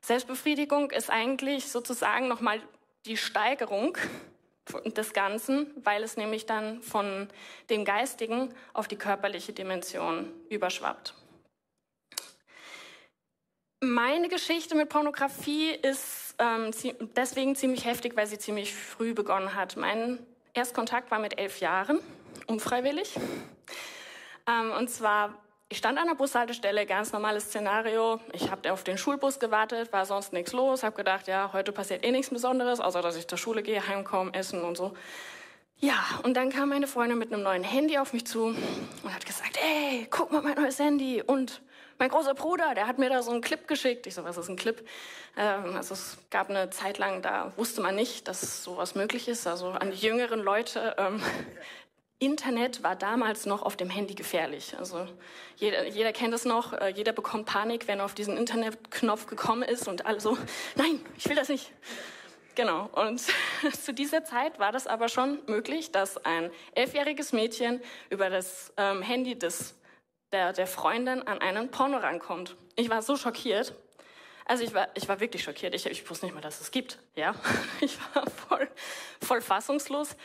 Selbstbefriedigung 0.00 0.90
ist 0.90 1.10
eigentlich 1.10 1.68
sozusagen 1.68 2.28
nochmal 2.28 2.60
die 3.06 3.16
Steigerung 3.16 3.96
des 4.96 5.12
Ganzen, 5.12 5.70
weil 5.82 6.02
es 6.02 6.16
nämlich 6.16 6.46
dann 6.46 6.82
von 6.82 7.28
dem 7.70 7.84
Geistigen 7.84 8.54
auf 8.72 8.88
die 8.88 8.96
körperliche 8.96 9.52
Dimension 9.52 10.32
überschwappt. 10.48 11.14
Meine 13.80 14.28
Geschichte 14.28 14.74
mit 14.74 14.88
Pornografie 14.88 15.70
ist 15.70 16.34
ähm, 16.38 16.70
deswegen 17.16 17.54
ziemlich 17.54 17.84
heftig, 17.84 18.16
weil 18.16 18.26
sie 18.26 18.38
ziemlich 18.38 18.74
früh 18.74 19.12
begonnen 19.12 19.54
hat. 19.54 19.76
Mein 19.76 20.18
Erstkontakt 20.54 21.10
war 21.10 21.18
mit 21.18 21.38
elf 21.38 21.60
Jahren, 21.60 22.00
unfreiwillig. 22.46 23.14
Ähm, 24.46 24.72
und 24.72 24.88
zwar, 24.88 25.43
ich 25.74 25.78
stand 25.78 25.98
an 25.98 26.06
der 26.06 26.14
Bushaltestelle, 26.14 26.86
ganz 26.86 27.10
normales 27.10 27.46
Szenario. 27.46 28.20
Ich 28.32 28.48
habe 28.48 28.72
auf 28.72 28.84
den 28.84 28.96
Schulbus 28.96 29.40
gewartet, 29.40 29.92
war 29.92 30.06
sonst 30.06 30.32
nichts 30.32 30.52
los, 30.52 30.84
habe 30.84 30.94
gedacht, 30.94 31.26
ja, 31.26 31.50
heute 31.52 31.72
passiert 31.72 32.04
eh 32.04 32.12
nichts 32.12 32.30
Besonderes, 32.30 32.78
außer 32.78 33.02
dass 33.02 33.16
ich 33.16 33.26
zur 33.26 33.38
Schule 33.38 33.64
gehe, 33.64 33.84
heimkomme, 33.84 34.32
essen 34.34 34.62
und 34.62 34.76
so. 34.76 34.94
Ja, 35.80 35.96
und 36.22 36.34
dann 36.34 36.50
kam 36.50 36.68
meine 36.68 36.86
Freundin 36.86 37.18
mit 37.18 37.32
einem 37.32 37.42
neuen 37.42 37.64
Handy 37.64 37.98
auf 37.98 38.12
mich 38.12 38.24
zu 38.24 38.44
und 38.44 39.14
hat 39.14 39.26
gesagt, 39.26 39.58
ey, 39.60 40.06
guck 40.10 40.30
mal 40.30 40.42
mein 40.42 40.54
neues 40.54 40.78
Handy. 40.78 41.20
Und 41.20 41.60
mein 41.98 42.08
großer 42.08 42.34
Bruder, 42.34 42.76
der 42.76 42.86
hat 42.86 42.98
mir 42.98 43.08
da 43.10 43.24
so 43.24 43.32
einen 43.32 43.40
Clip 43.40 43.66
geschickt. 43.66 44.06
Ich 44.06 44.14
so, 44.14 44.22
was 44.22 44.36
ist 44.36 44.48
ein 44.48 44.54
Clip? 44.54 44.80
Ähm, 45.36 45.74
also 45.74 45.94
es 45.94 46.18
gab 46.30 46.50
eine 46.50 46.70
Zeit 46.70 46.98
lang, 46.98 47.20
da 47.20 47.52
wusste 47.56 47.80
man 47.80 47.96
nicht, 47.96 48.28
dass 48.28 48.62
sowas 48.62 48.94
möglich 48.94 49.26
ist. 49.26 49.48
Also 49.48 49.70
an 49.70 49.90
die 49.90 50.06
jüngeren 50.06 50.38
Leute, 50.38 50.94
ähm, 50.98 51.20
Internet 52.24 52.82
war 52.82 52.96
damals 52.96 53.46
noch 53.46 53.62
auf 53.62 53.76
dem 53.76 53.90
Handy 53.90 54.14
gefährlich. 54.14 54.76
Also 54.78 55.06
jeder, 55.56 55.86
jeder 55.86 56.12
kennt 56.12 56.34
es 56.34 56.44
noch, 56.44 56.72
äh, 56.72 56.88
jeder 56.88 57.12
bekommt 57.12 57.46
Panik, 57.46 57.88
wenn 57.88 57.98
er 57.98 58.04
auf 58.04 58.14
diesen 58.14 58.36
Internetknopf 58.36 59.26
gekommen 59.26 59.62
ist 59.62 59.88
und 59.88 60.06
alle 60.06 60.20
so, 60.20 60.36
nein, 60.76 61.00
ich 61.16 61.28
will 61.28 61.36
das 61.36 61.48
nicht. 61.48 61.70
Genau, 62.54 62.88
und 62.92 63.20
zu 63.72 63.92
dieser 63.92 64.24
Zeit 64.24 64.58
war 64.58 64.72
das 64.72 64.86
aber 64.86 65.08
schon 65.08 65.40
möglich, 65.46 65.90
dass 65.92 66.24
ein 66.24 66.50
elfjähriges 66.74 67.32
Mädchen 67.32 67.80
über 68.10 68.30
das 68.30 68.72
ähm, 68.76 69.02
Handy 69.02 69.36
des, 69.38 69.74
der, 70.32 70.52
der 70.52 70.66
Freundin 70.66 71.26
an 71.26 71.40
einen 71.40 71.70
Porno 71.70 71.98
rankommt. 71.98 72.56
Ich 72.76 72.90
war 72.90 73.02
so 73.02 73.16
schockiert. 73.16 73.74
Also 74.46 74.62
ich 74.62 74.74
war, 74.74 74.88
ich 74.94 75.08
war 75.08 75.20
wirklich 75.20 75.42
schockiert. 75.42 75.74
Ich, 75.74 75.86
ich 75.86 76.08
wusste 76.08 76.26
nicht 76.26 76.34
mal, 76.34 76.42
dass 76.42 76.60
es 76.60 76.70
gibt. 76.70 76.98
Ja, 77.16 77.34
ich 77.80 77.98
war 78.14 78.24
voll, 78.30 78.68
voll 79.20 79.40
fassungslos. 79.40 80.16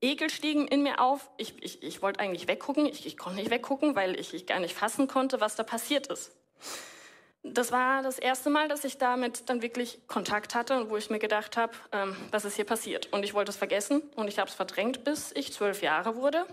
Ekel 0.00 0.30
stiegen 0.30 0.68
in 0.68 0.82
mir 0.82 1.00
auf. 1.00 1.30
Ich, 1.36 1.62
ich, 1.62 1.82
ich 1.82 2.02
wollte 2.02 2.20
eigentlich 2.20 2.48
weggucken. 2.48 2.86
Ich, 2.86 3.06
ich 3.06 3.16
konnte 3.16 3.38
nicht 3.38 3.50
weggucken, 3.50 3.96
weil 3.96 4.18
ich, 4.18 4.34
ich 4.34 4.46
gar 4.46 4.60
nicht 4.60 4.74
fassen 4.74 5.08
konnte, 5.08 5.40
was 5.40 5.56
da 5.56 5.62
passiert 5.62 6.08
ist. 6.08 6.32
Das 7.42 7.70
war 7.70 8.02
das 8.02 8.18
erste 8.18 8.50
Mal, 8.50 8.68
dass 8.68 8.84
ich 8.84 8.98
damit 8.98 9.48
dann 9.48 9.62
wirklich 9.62 10.00
Kontakt 10.08 10.54
hatte 10.54 10.76
und 10.76 10.90
wo 10.90 10.96
ich 10.96 11.10
mir 11.10 11.20
gedacht 11.20 11.56
habe, 11.56 11.72
ähm, 11.92 12.16
was 12.30 12.44
ist 12.44 12.56
hier 12.56 12.64
passiert. 12.64 13.12
Und 13.12 13.24
ich 13.24 13.34
wollte 13.34 13.50
es 13.50 13.56
vergessen 13.56 14.02
und 14.16 14.28
ich 14.28 14.38
habe 14.38 14.50
es 14.50 14.54
verdrängt, 14.54 15.04
bis 15.04 15.32
ich 15.32 15.52
zwölf 15.52 15.80
Jahre 15.80 16.16
wurde. 16.16 16.44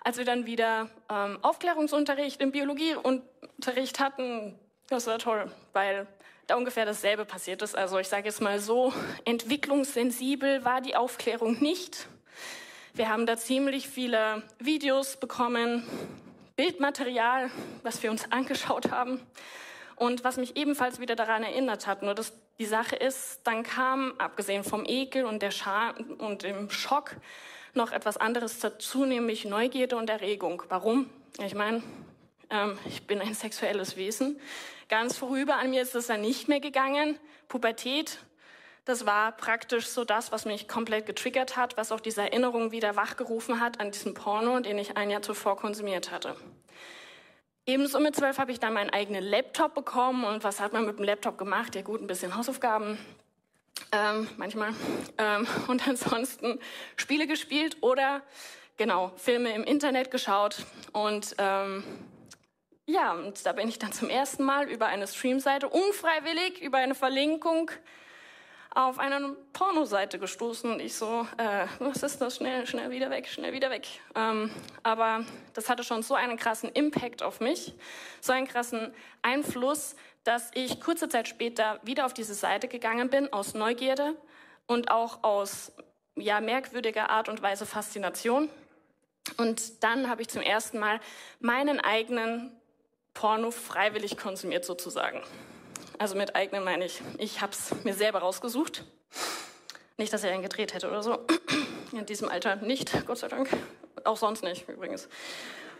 Als 0.00 0.18
wir 0.18 0.24
dann 0.24 0.46
wieder 0.46 0.90
ähm, 1.10 1.38
Aufklärungsunterricht 1.42 2.40
im 2.40 2.52
Biologieunterricht 2.52 4.00
hatten, 4.00 4.58
das 4.88 5.06
war 5.06 5.18
toll, 5.18 5.50
weil 5.72 6.06
da 6.46 6.56
ungefähr 6.56 6.84
dasselbe 6.84 7.24
passiert 7.24 7.62
ist. 7.62 7.76
Also 7.76 7.98
ich 7.98 8.08
sage 8.08 8.26
jetzt 8.26 8.40
mal 8.40 8.58
so, 8.58 8.92
entwicklungssensibel 9.24 10.64
war 10.64 10.80
die 10.80 10.94
Aufklärung 10.94 11.60
nicht. 11.60 12.06
Wir 12.98 13.10
haben 13.10 13.26
da 13.26 13.36
ziemlich 13.36 13.88
viele 13.88 14.42
Videos 14.58 15.18
bekommen, 15.18 15.84
Bildmaterial, 16.56 17.48
was 17.84 18.02
wir 18.02 18.10
uns 18.10 18.32
angeschaut 18.32 18.90
haben. 18.90 19.20
Und 19.94 20.24
was 20.24 20.36
mich 20.36 20.56
ebenfalls 20.56 20.98
wieder 20.98 21.14
daran 21.14 21.44
erinnert 21.44 21.86
hat, 21.86 22.02
nur 22.02 22.16
dass 22.16 22.32
die 22.58 22.64
Sache 22.64 22.96
ist, 22.96 23.42
dann 23.44 23.62
kam, 23.62 24.14
abgesehen 24.18 24.64
vom 24.64 24.84
Ekel 24.84 25.26
und 25.26 25.42
der 25.42 25.52
Scham 25.52 25.94
und 26.18 26.42
dem 26.42 26.70
Schock, 26.70 27.14
noch 27.72 27.92
etwas 27.92 28.16
anderes 28.16 28.58
dazu, 28.58 29.04
nämlich 29.04 29.44
Neugierde 29.44 29.96
und 29.96 30.10
Erregung. 30.10 30.64
Warum? 30.68 31.08
Ich 31.38 31.54
meine, 31.54 31.84
ähm, 32.50 32.80
ich 32.88 33.06
bin 33.06 33.20
ein 33.20 33.34
sexuelles 33.34 33.96
Wesen. 33.96 34.40
Ganz 34.88 35.16
vorüber 35.16 35.54
an 35.54 35.70
mir 35.70 35.82
ist 35.82 35.94
es 35.94 36.08
dann 36.08 36.22
nicht 36.22 36.48
mehr 36.48 36.58
gegangen. 36.58 37.16
Pubertät, 37.46 38.18
das 38.88 39.04
war 39.04 39.32
praktisch 39.32 39.86
so 39.86 40.02
das, 40.02 40.32
was 40.32 40.46
mich 40.46 40.66
komplett 40.66 41.04
getriggert 41.04 41.58
hat, 41.58 41.76
was 41.76 41.92
auch 41.92 42.00
diese 42.00 42.22
Erinnerung 42.22 42.72
wieder 42.72 42.96
wachgerufen 42.96 43.60
hat 43.60 43.80
an 43.80 43.90
diesen 43.90 44.14
Porno, 44.14 44.60
den 44.60 44.78
ich 44.78 44.96
ein 44.96 45.10
Jahr 45.10 45.20
zuvor 45.20 45.58
konsumiert 45.58 46.10
hatte. 46.10 46.34
Ebenso 47.66 48.00
mit 48.00 48.16
zwölf 48.16 48.38
habe 48.38 48.50
ich 48.50 48.60
dann 48.60 48.72
meinen 48.72 48.88
eigenen 48.88 49.22
Laptop 49.22 49.74
bekommen. 49.74 50.24
Und 50.24 50.42
was 50.42 50.58
hat 50.58 50.72
man 50.72 50.86
mit 50.86 50.98
dem 50.98 51.04
Laptop 51.04 51.36
gemacht? 51.36 51.74
Ja 51.74 51.82
gut, 51.82 52.00
ein 52.00 52.06
bisschen 52.06 52.34
Hausaufgaben, 52.34 52.96
ähm, 53.92 54.26
manchmal. 54.38 54.72
Ähm, 55.18 55.46
und 55.68 55.86
ansonsten 55.86 56.58
Spiele 56.96 57.26
gespielt 57.26 57.76
oder 57.82 58.22
genau 58.78 59.12
Filme 59.16 59.52
im 59.52 59.64
Internet 59.64 60.10
geschaut. 60.10 60.64
Und 60.94 61.34
ähm, 61.36 61.84
ja, 62.86 63.12
und 63.12 63.44
da 63.44 63.52
bin 63.52 63.68
ich 63.68 63.78
dann 63.78 63.92
zum 63.92 64.08
ersten 64.08 64.44
Mal 64.44 64.66
über 64.70 64.86
eine 64.86 65.06
Streamseite 65.06 65.68
unfreiwillig 65.68 66.62
über 66.62 66.78
eine 66.78 66.94
Verlinkung 66.94 67.70
auf 68.78 69.00
eine 69.00 69.34
Pornoseite 69.54 70.20
gestoßen 70.20 70.70
und 70.70 70.78
ich 70.78 70.94
so, 70.94 71.26
äh, 71.36 71.66
was 71.80 72.04
ist 72.04 72.20
das? 72.20 72.36
Schnell, 72.36 72.64
schnell 72.64 72.90
wieder 72.90 73.10
weg, 73.10 73.26
schnell 73.26 73.52
wieder 73.52 73.70
weg. 73.70 73.88
Ähm, 74.14 74.52
aber 74.84 75.24
das 75.54 75.68
hatte 75.68 75.82
schon 75.82 76.04
so 76.04 76.14
einen 76.14 76.36
krassen 76.36 76.70
Impact 76.70 77.24
auf 77.24 77.40
mich, 77.40 77.74
so 78.20 78.32
einen 78.32 78.46
krassen 78.46 78.94
Einfluss, 79.20 79.96
dass 80.22 80.52
ich 80.54 80.80
kurze 80.80 81.08
Zeit 81.08 81.26
später 81.26 81.80
wieder 81.82 82.06
auf 82.06 82.14
diese 82.14 82.34
Seite 82.34 82.68
gegangen 82.68 83.10
bin, 83.10 83.32
aus 83.32 83.54
Neugierde 83.54 84.14
und 84.68 84.92
auch 84.92 85.24
aus 85.24 85.72
ja, 86.14 86.40
merkwürdiger 86.40 87.10
Art 87.10 87.28
und 87.28 87.42
Weise 87.42 87.66
Faszination. 87.66 88.48
Und 89.38 89.82
dann 89.82 90.08
habe 90.08 90.22
ich 90.22 90.28
zum 90.28 90.42
ersten 90.42 90.78
Mal 90.78 91.00
meinen 91.40 91.80
eigenen 91.80 92.56
Porno 93.12 93.50
freiwillig 93.50 94.16
konsumiert 94.16 94.64
sozusagen. 94.64 95.20
Also 95.98 96.16
mit 96.16 96.36
eigenen 96.36 96.62
meine 96.64 96.84
ich, 96.84 97.00
ich 97.18 97.40
habe 97.40 97.52
es 97.52 97.74
mir 97.84 97.94
selber 97.94 98.20
rausgesucht. 98.20 98.84
Nicht, 99.96 100.12
dass 100.12 100.22
er 100.22 100.32
ihn 100.32 100.42
gedreht 100.42 100.72
hätte 100.72 100.88
oder 100.88 101.02
so. 101.02 101.26
In 101.92 102.06
diesem 102.06 102.28
Alter 102.28 102.56
nicht, 102.56 103.04
Gott 103.04 103.18
sei 103.18 103.26
Dank. 103.26 103.48
Auch 104.04 104.16
sonst 104.16 104.44
nicht 104.44 104.68
übrigens. 104.68 105.08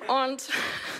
Und 0.08 0.48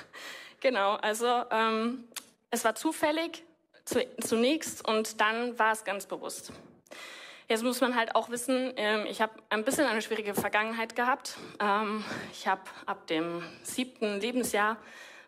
genau, 0.61 0.95
also 0.95 1.27
ähm, 1.51 2.05
es 2.51 2.65
war 2.65 2.77
zufällig 2.77 3.43
zu, 3.85 4.07
zunächst 4.21 4.87
und 4.87 5.21
dann 5.21 5.59
war 5.59 5.73
es 5.73 5.83
ganz 5.83 6.07
bewusst. 6.07 6.53
Jetzt 7.49 7.65
muss 7.65 7.81
man 7.81 7.97
halt 7.97 8.15
auch 8.15 8.31
wissen, 8.31 8.73
ähm, 8.77 9.05
ich 9.07 9.21
habe 9.21 9.33
ein 9.49 9.65
bisschen 9.65 9.87
eine 9.87 10.03
schwierige 10.03 10.35
Vergangenheit 10.35 10.95
gehabt. 10.95 11.39
Ähm, 11.59 12.05
ich 12.31 12.47
habe 12.47 12.63
ab 12.87 13.09
dem 13.09 13.43
siebten 13.63 14.21
Lebensjahr 14.21 14.77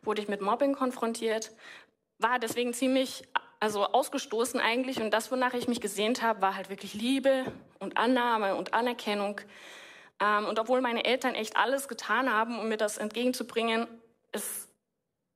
wurde 0.02 0.22
ich 0.22 0.28
mit 0.28 0.42
Mobbing 0.42 0.74
konfrontiert, 0.74 1.50
war 2.18 2.38
deswegen 2.38 2.72
ziemlich 2.72 3.24
also 3.60 3.84
ausgestoßen 3.86 4.58
eigentlich. 4.58 5.00
Und 5.00 5.12
das, 5.12 5.30
wonach 5.30 5.52
ich 5.52 5.68
mich 5.68 5.80
gesehnt 5.80 6.22
habe, 6.22 6.40
war 6.40 6.56
halt 6.56 6.70
wirklich 6.70 6.94
Liebe 6.94 7.44
und 7.78 7.96
Annahme 7.98 8.56
und 8.56 8.74
Anerkennung. 8.74 9.40
Ähm, 10.18 10.46
und 10.46 10.58
obwohl 10.58 10.80
meine 10.80 11.04
Eltern 11.04 11.34
echt 11.34 11.56
alles 11.56 11.86
getan 11.86 12.32
haben, 12.32 12.58
um 12.58 12.68
mir 12.68 12.78
das 12.78 12.98
entgegenzubringen, 12.98 13.86
es, 14.32 14.68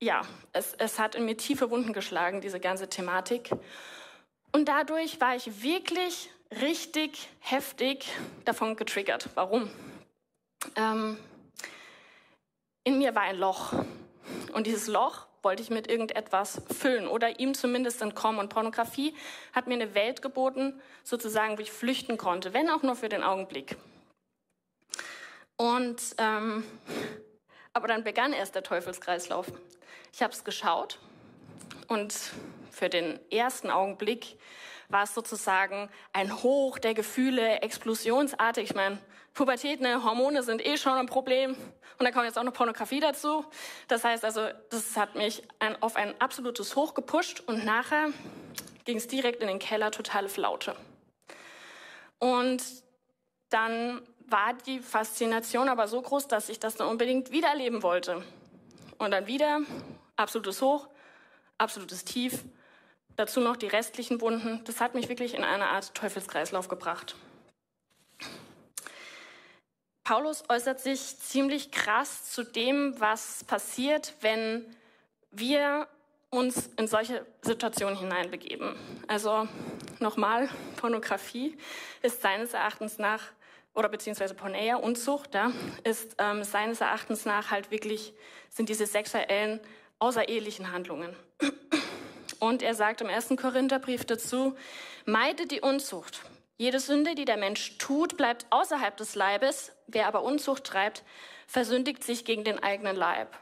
ja, 0.01 0.23
es, 0.53 0.75
es 0.75 0.99
hat 0.99 1.15
in 1.15 1.27
mir 1.27 1.37
tiefe 1.37 1.71
Wunden 1.71 1.93
geschlagen, 1.93 2.41
diese 2.41 2.61
ganze 2.61 2.89
Thematik. 2.89 3.51
Und 4.53 4.69
dadurch 4.69 5.21
war 5.21 5.37
ich 5.37 5.63
wirklich 5.63 6.31
richtig 6.63 7.29
heftig 7.41 8.07
davon 8.45 8.77
getriggert. 8.77 9.29
Warum? 9.35 9.71
Ähm, 10.77 11.19
in 12.85 12.99
mir 12.99 13.15
war 13.15 13.23
ein 13.23 13.37
Loch. 13.37 13.73
Und 14.53 14.67
dieses 14.67 14.87
Loch 14.87 15.27
wollte 15.45 15.63
ich 15.63 15.71
mit 15.71 15.89
irgendetwas 15.89 16.63
füllen 16.77 17.07
oder 17.07 17.39
ihm 17.39 17.55
zumindest 17.55 18.03
entkommen. 18.03 18.41
Und 18.41 18.49
Pornografie 18.49 19.15
hat 19.53 19.67
mir 19.67 19.75
eine 19.75 19.95
Welt 19.95 20.23
geboten, 20.23 20.81
sozusagen, 21.03 21.57
wo 21.59 21.63
ich 21.63 21.71
flüchten 21.71 22.17
konnte, 22.17 22.53
wenn 22.55 22.71
auch 22.71 22.83
nur 22.83 22.97
für 22.97 23.09
den 23.09 23.23
Augenblick. 23.23 23.77
Und 25.57 26.01
ähm, 26.19 26.65
aber 27.73 27.89
dann 27.89 28.05
begann 28.05 28.33
erst 28.33 28.55
der 28.55 28.63
Teufelskreislauf. 28.63 29.47
Ich 30.13 30.23
habe 30.23 30.33
es 30.33 30.45
geschaut 30.45 30.99
und 31.89 32.15
für 32.71 32.89
den 32.89 33.19
ersten 33.31 33.71
Augenblick 33.71 34.39
war 34.89 35.05
es 35.05 35.15
sozusagen 35.15 35.89
ein 36.13 36.43
Hoch 36.43 36.79
der 36.79 36.95
Gefühle, 36.95 37.63
explosionsartig. 37.63 38.71
Ich 38.71 38.75
meine, 38.77 38.99
Pubertät, 39.35 39.81
ne, 39.81 40.05
Hormone 40.05 40.45
sind 40.45 40.65
eh 40.65 40.77
schon 40.77 40.93
ein 40.93 41.07
Problem. 41.07 41.51
Und 41.99 42.05
dann 42.05 42.13
kommt 42.13 42.25
jetzt 42.25 42.39
auch 42.39 42.45
noch 42.45 42.53
Pornografie 42.53 43.01
dazu. 43.01 43.45
Das 43.89 44.05
heißt 44.05 44.25
also, 44.25 44.49
das 44.71 44.97
hat 44.97 45.17
mich 45.17 45.43
ein, 45.59 45.81
auf 45.83 45.97
ein 45.97 46.21
absolutes 46.21 46.77
Hoch 46.77 46.95
gepusht 46.95 47.43
und 47.47 47.65
nachher 47.65 48.11
ging 48.85 48.97
es 48.97 49.09
direkt 49.09 49.43
in 49.43 49.49
den 49.49 49.59
Keller, 49.59 49.91
totale 49.91 50.29
Flaute. 50.29 50.77
Und 52.19 52.63
dann 53.51 54.03
war 54.27 54.55
die 54.67 54.79
Faszination 54.79 55.69
aber 55.69 55.89
so 55.89 56.01
groß, 56.01 56.29
dass 56.29 56.49
ich 56.49 56.59
das 56.61 56.77
dann 56.77 56.89
unbedingt 56.89 57.31
wieder 57.31 57.49
erleben 57.49 57.83
wollte. 57.83 58.25
Und 58.99 59.11
dann 59.11 59.27
wieder 59.27 59.61
absolutes 60.17 60.63
Hoch, 60.63 60.89
absolutes 61.59 62.05
Tief, 62.05 62.45
dazu 63.17 63.41
noch 63.41 63.57
die 63.57 63.67
restlichen 63.67 64.21
Wunden. 64.21 64.63
Das 64.65 64.81
hat 64.81 64.95
mich 64.95 65.09
wirklich 65.09 65.35
in 65.35 65.45
eine 65.45 65.67
Art 65.67 65.95
Teufelskreislauf 65.95 66.69
gebracht. 66.69 67.17
Paulus 70.05 70.45
äußert 70.51 70.81
sich 70.81 71.19
ziemlich 71.19 71.71
krass 71.71 72.31
zu 72.31 72.45
dem, 72.45 73.01
was 73.01 73.43
passiert, 73.45 74.13
wenn 74.21 74.65
wir 75.31 75.89
uns 76.29 76.69
in 76.77 76.87
solche 76.87 77.25
Situationen 77.41 77.97
hineinbegeben. 77.97 78.77
Also 79.09 79.49
nochmal, 80.01 80.51
Pornografie 80.77 81.57
ist 82.03 82.21
seines 82.21 82.53
Erachtens 82.53 82.99
nach, 82.99 83.23
oder 83.75 83.89
beziehungsweise 83.89 84.35
Porneia, 84.35 84.77
Unzucht, 84.77 85.35
ja, 85.35 85.51
ist 85.85 86.17
ähm, 86.19 86.45
seines 86.45 86.83
Erachtens 86.83 87.25
nach 87.25 87.51
halt 87.51 87.71
wirklich, 87.71 88.13
sind 88.51 88.69
diese 88.69 88.85
sexuellen 88.85 89.59
außerehelichen 90.01 90.71
Handlungen. 90.71 91.17
Und 92.41 92.63
er 92.63 92.75
sagt 92.75 93.01
im 93.01 93.09
ersten 93.09 93.37
Korintherbrief 93.37 94.05
dazu, 94.05 94.55
meide 95.07 95.47
die 95.47 95.63
Unzucht. 95.63 96.21
Jede 96.59 96.79
Sünde, 96.79 97.15
die 97.15 97.25
der 97.25 97.39
Mensch 97.39 97.79
tut, 97.79 98.17
bleibt 98.17 98.47
außerhalb 98.51 98.97
des 98.97 99.15
Leibes. 99.15 99.73
Wer 99.87 100.07
aber 100.07 100.23
Unzucht 100.23 100.65
treibt, 100.65 101.03
versündigt 101.47 102.05
sich 102.05 102.25
gegen 102.25 102.45
den 102.45 102.63
eigenen 102.63 102.97
Leib. 102.97 103.37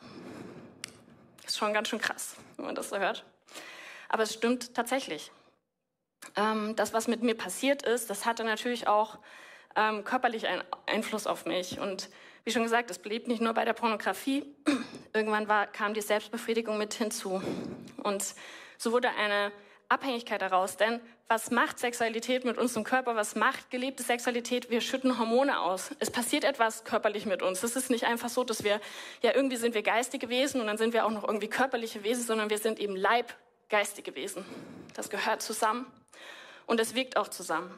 Ist 1.46 1.58
schon 1.58 1.72
ganz 1.72 1.88
schön 1.88 2.00
krass, 2.00 2.36
wenn 2.56 2.66
man 2.66 2.74
das 2.74 2.90
so 2.90 2.98
hört. 2.98 3.24
Aber 4.08 4.22
es 4.22 4.34
stimmt 4.34 4.74
tatsächlich. 4.74 5.30
Ähm, 6.36 6.76
das, 6.76 6.92
was 6.92 7.08
mit 7.08 7.22
mir 7.22 7.34
passiert 7.34 7.82
ist, 7.82 8.10
das 8.10 8.26
hatte 8.26 8.44
natürlich 8.44 8.86
auch 8.86 9.18
ähm, 9.76 10.04
körperlich 10.04 10.46
einen 10.46 10.62
Einfluss 10.86 11.26
auf 11.26 11.46
mich. 11.46 11.78
Und 11.78 12.08
wie 12.44 12.50
schon 12.50 12.62
gesagt, 12.62 12.90
es 12.90 12.98
blieb 12.98 13.28
nicht 13.28 13.40
nur 13.40 13.54
bei 13.54 13.64
der 13.64 13.72
Pornografie. 13.72 14.44
Irgendwann 15.12 15.48
war, 15.48 15.66
kam 15.66 15.94
die 15.94 16.00
Selbstbefriedigung 16.00 16.78
mit 16.78 16.94
hinzu. 16.94 17.42
Und 18.02 18.34
so 18.78 18.92
wurde 18.92 19.10
eine 19.10 19.52
Abhängigkeit 19.92 20.42
daraus. 20.42 20.76
Denn 20.76 21.00
was 21.28 21.50
macht 21.50 21.78
Sexualität 21.78 22.44
mit 22.44 22.58
unserem 22.58 22.84
Körper? 22.84 23.14
Was 23.16 23.36
macht 23.36 23.70
gelebte 23.70 24.02
Sexualität? 24.02 24.70
Wir 24.70 24.80
schütten 24.80 25.18
Hormone 25.18 25.60
aus. 25.60 25.90
Es 25.98 26.10
passiert 26.10 26.44
etwas 26.44 26.84
körperlich 26.84 27.26
mit 27.26 27.42
uns. 27.42 27.62
Es 27.62 27.76
ist 27.76 27.90
nicht 27.90 28.04
einfach 28.04 28.28
so, 28.28 28.44
dass 28.44 28.64
wir, 28.64 28.80
ja, 29.22 29.34
irgendwie 29.34 29.56
sind 29.56 29.74
wir 29.74 29.82
geistige 29.82 30.28
Wesen 30.28 30.60
und 30.60 30.66
dann 30.66 30.78
sind 30.78 30.92
wir 30.92 31.06
auch 31.06 31.10
noch 31.10 31.24
irgendwie 31.24 31.48
körperliche 31.48 32.02
Wesen, 32.02 32.24
sondern 32.24 32.50
wir 32.50 32.58
sind 32.58 32.80
eben 32.80 32.96
leibgeistige 32.96 34.14
Wesen. 34.14 34.44
Das 34.94 35.10
gehört 35.10 35.42
zusammen 35.42 35.86
und 36.66 36.80
es 36.80 36.94
wirkt 36.94 37.16
auch 37.16 37.28
zusammen. 37.28 37.72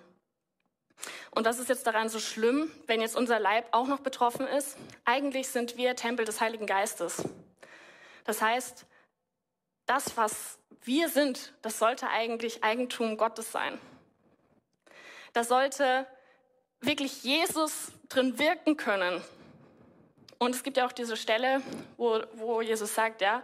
Und 1.31 1.47
was 1.47 1.59
ist 1.59 1.69
jetzt 1.69 1.87
daran 1.87 2.09
so 2.09 2.21
schlimm, 2.21 2.71
wenn 2.87 3.01
jetzt 3.01 3.17
unser 3.17 3.41
Leib 3.41 3.67
auch 3.73 3.87
noch 3.87 4.01
betroffen 4.01 4.47
ist? 4.47 4.77
Eigentlich 5.05 5.49
sind 5.49 5.77
wir 5.77 5.97
Tempel 5.97 6.25
des 6.25 6.41
Heiligen 6.41 6.67
Geistes. 6.67 7.25
Das 8.25 8.41
heißt, 8.41 8.87
das, 9.87 10.17
was 10.17 10.59
wir 10.85 11.09
sind, 11.09 11.53
das 11.63 11.79
sollte 11.79 12.09
eigentlich 12.09 12.63
Eigentum 12.63 13.17
Gottes 13.17 13.51
sein. 13.51 13.79
Da 15.33 15.43
sollte 15.43 16.07
wirklich 16.81 17.25
Jesus 17.25 17.93
drin 18.09 18.39
wirken 18.39 18.77
können. 18.77 19.23
Und 20.39 20.55
es 20.55 20.63
gibt 20.63 20.77
ja 20.77 20.87
auch 20.87 20.93
diese 20.93 21.17
Stelle, 21.17 21.63
wo, 21.97 22.21
wo 22.35 22.61
Jesus 22.61 22.95
sagt, 22.95 23.23
ja, 23.23 23.43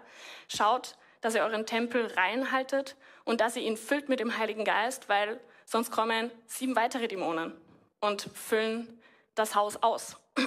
schaut, 0.48 0.96
dass 1.20 1.34
ihr 1.34 1.42
euren 1.42 1.66
Tempel 1.66 2.06
reinhaltet 2.06 2.96
und 3.24 3.40
dass 3.40 3.56
ihr 3.56 3.62
ihn 3.62 3.76
füllt 3.76 4.08
mit 4.08 4.20
dem 4.20 4.36
Heiligen 4.36 4.64
Geist, 4.64 5.08
weil 5.08 5.40
sonst 5.64 5.90
kommen 5.90 6.30
sieben 6.46 6.76
weitere 6.76 7.08
Dämonen 7.08 7.54
und 8.00 8.22
füllen 8.34 9.00
das 9.34 9.54
Haus 9.54 9.82
aus. 9.82 10.16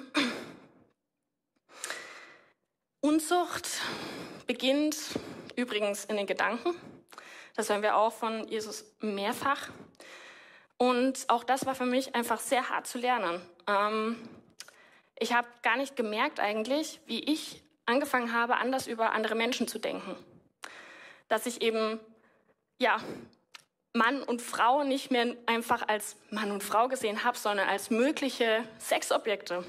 Unzucht 3.02 3.68
beginnt 4.48 4.96
übrigens 5.56 6.06
in 6.06 6.18
den 6.18 6.28
Gedanken. 6.28 6.76
Das 7.56 7.70
hören 7.70 7.82
wir 7.82 7.96
auch 7.98 8.14
von 8.14 8.48
Jesus 8.48 8.86
mehrfach. 9.00 9.70
Und 10.78 11.26
auch 11.30 11.44
das 11.44 11.66
war 11.66 11.76
für 11.76 11.86
mich 11.86 12.16
einfach 12.16 12.40
sehr 12.40 12.70
hart 12.70 12.88
zu 12.88 12.98
lernen. 12.98 13.42
Ähm, 13.68 14.18
ich 15.18 15.34
habe 15.34 15.48
gar 15.62 15.78
nicht 15.78 15.96
gemerkt 15.96 16.40
eigentlich, 16.40 17.00
wie 17.06 17.20
ich 17.20 17.64
angefangen 17.86 18.34
habe, 18.34 18.58
anders 18.58 18.88
über 18.88 19.12
andere 19.12 19.36
Menschen 19.36 19.68
zu 19.68 19.80
denken. 19.80 20.16
Dass 21.28 21.46
ich 21.46 21.62
eben, 21.62 22.00
ja, 22.80 22.98
Mann 23.94 24.24
und 24.24 24.42
Frau 24.42 24.84
nicht 24.84 25.12
mehr 25.12 25.36
einfach 25.46 25.88
als 25.88 26.18
Mann 26.32 26.52
und 26.52 26.64
Frau 26.64 26.88
gesehen 26.88 27.24
habe, 27.24 27.38
sondern 27.38 27.70
als 27.70 27.92
mögliche 27.92 28.68
Sexobjekte. 28.80 29.64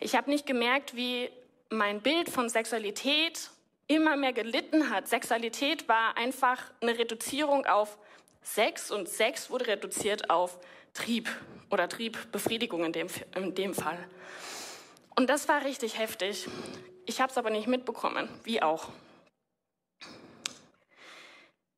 Ich 0.00 0.16
habe 0.16 0.28
nicht 0.28 0.44
gemerkt, 0.44 0.96
wie 0.96 1.30
mein 1.70 2.02
Bild 2.02 2.28
von 2.28 2.48
Sexualität 2.48 3.50
immer 3.86 4.16
mehr 4.16 4.32
gelitten 4.32 4.90
hat. 4.90 5.08
Sexualität 5.08 5.88
war 5.88 6.16
einfach 6.16 6.58
eine 6.80 6.98
Reduzierung 6.98 7.66
auf 7.66 7.98
Sex 8.42 8.90
und 8.90 9.08
Sex 9.08 9.50
wurde 9.50 9.66
reduziert 9.66 10.30
auf 10.30 10.58
Trieb 10.94 11.28
oder 11.70 11.88
Triebbefriedigung 11.88 12.84
in 12.84 12.92
dem, 12.92 13.08
in 13.34 13.54
dem 13.54 13.74
Fall. 13.74 13.98
Und 15.16 15.28
das 15.28 15.48
war 15.48 15.64
richtig 15.64 15.98
heftig. 15.98 16.48
Ich 17.06 17.20
habe 17.20 17.30
es 17.30 17.38
aber 17.38 17.50
nicht 17.50 17.66
mitbekommen, 17.66 18.28
wie 18.44 18.62
auch. 18.62 18.88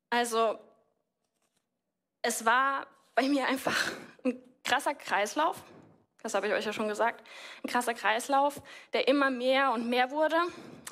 Also 0.09 0.57
es 2.21 2.45
war 2.45 2.87
bei 3.15 3.23
mir 3.23 3.47
einfach 3.47 3.91
ein 4.23 4.41
krasser 4.63 4.95
Kreislauf. 4.95 5.61
Das 6.25 6.33
habe 6.33 6.47
ich 6.47 6.53
euch 6.53 6.65
ja 6.65 6.73
schon 6.73 6.87
gesagt. 6.87 7.23
Ein 7.63 7.69
krasser 7.69 7.93
Kreislauf, 7.93 8.59
der 8.93 9.07
immer 9.07 9.29
mehr 9.29 9.73
und 9.73 9.87
mehr 9.87 10.09
wurde 10.09 10.35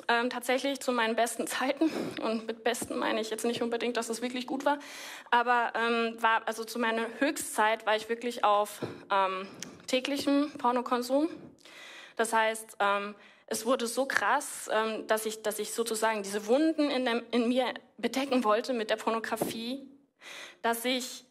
ähm, 0.06 0.30
tatsächlich 0.30 0.78
zu 0.78 0.92
meinen 0.92 1.16
besten 1.16 1.48
Zeiten. 1.48 1.90
Und 2.22 2.46
mit 2.46 2.62
besten 2.62 2.96
meine 2.96 3.20
ich 3.20 3.30
jetzt 3.30 3.44
nicht 3.44 3.60
unbedingt, 3.60 3.96
dass 3.96 4.08
es 4.10 4.22
wirklich 4.22 4.46
gut 4.46 4.64
war, 4.64 4.78
aber 5.32 5.72
ähm, 5.74 6.22
war 6.22 6.46
also 6.46 6.62
zu 6.62 6.78
meiner 6.78 7.06
Höchstzeit 7.18 7.84
war 7.84 7.96
ich 7.96 8.08
wirklich 8.08 8.44
auf 8.44 8.78
ähm, 9.10 9.48
täglichem 9.88 10.52
Pornokonsum. 10.52 11.28
Das 12.14 12.32
heißt, 12.32 12.76
ähm, 12.78 13.16
es 13.48 13.66
wurde 13.66 13.88
so 13.88 14.06
krass, 14.06 14.70
ähm, 14.72 15.04
dass 15.08 15.26
ich, 15.26 15.42
dass 15.42 15.58
ich 15.58 15.74
sozusagen 15.74 16.22
diese 16.22 16.46
Wunden 16.46 16.90
in, 16.90 17.06
dem, 17.06 17.24
in 17.32 17.48
mir 17.48 17.74
bedecken 17.98 18.44
wollte 18.44 18.72
mit 18.72 18.88
der 18.88 18.96
Pornografie, 18.96 19.84
dass 20.62 20.84
ich 20.84 21.24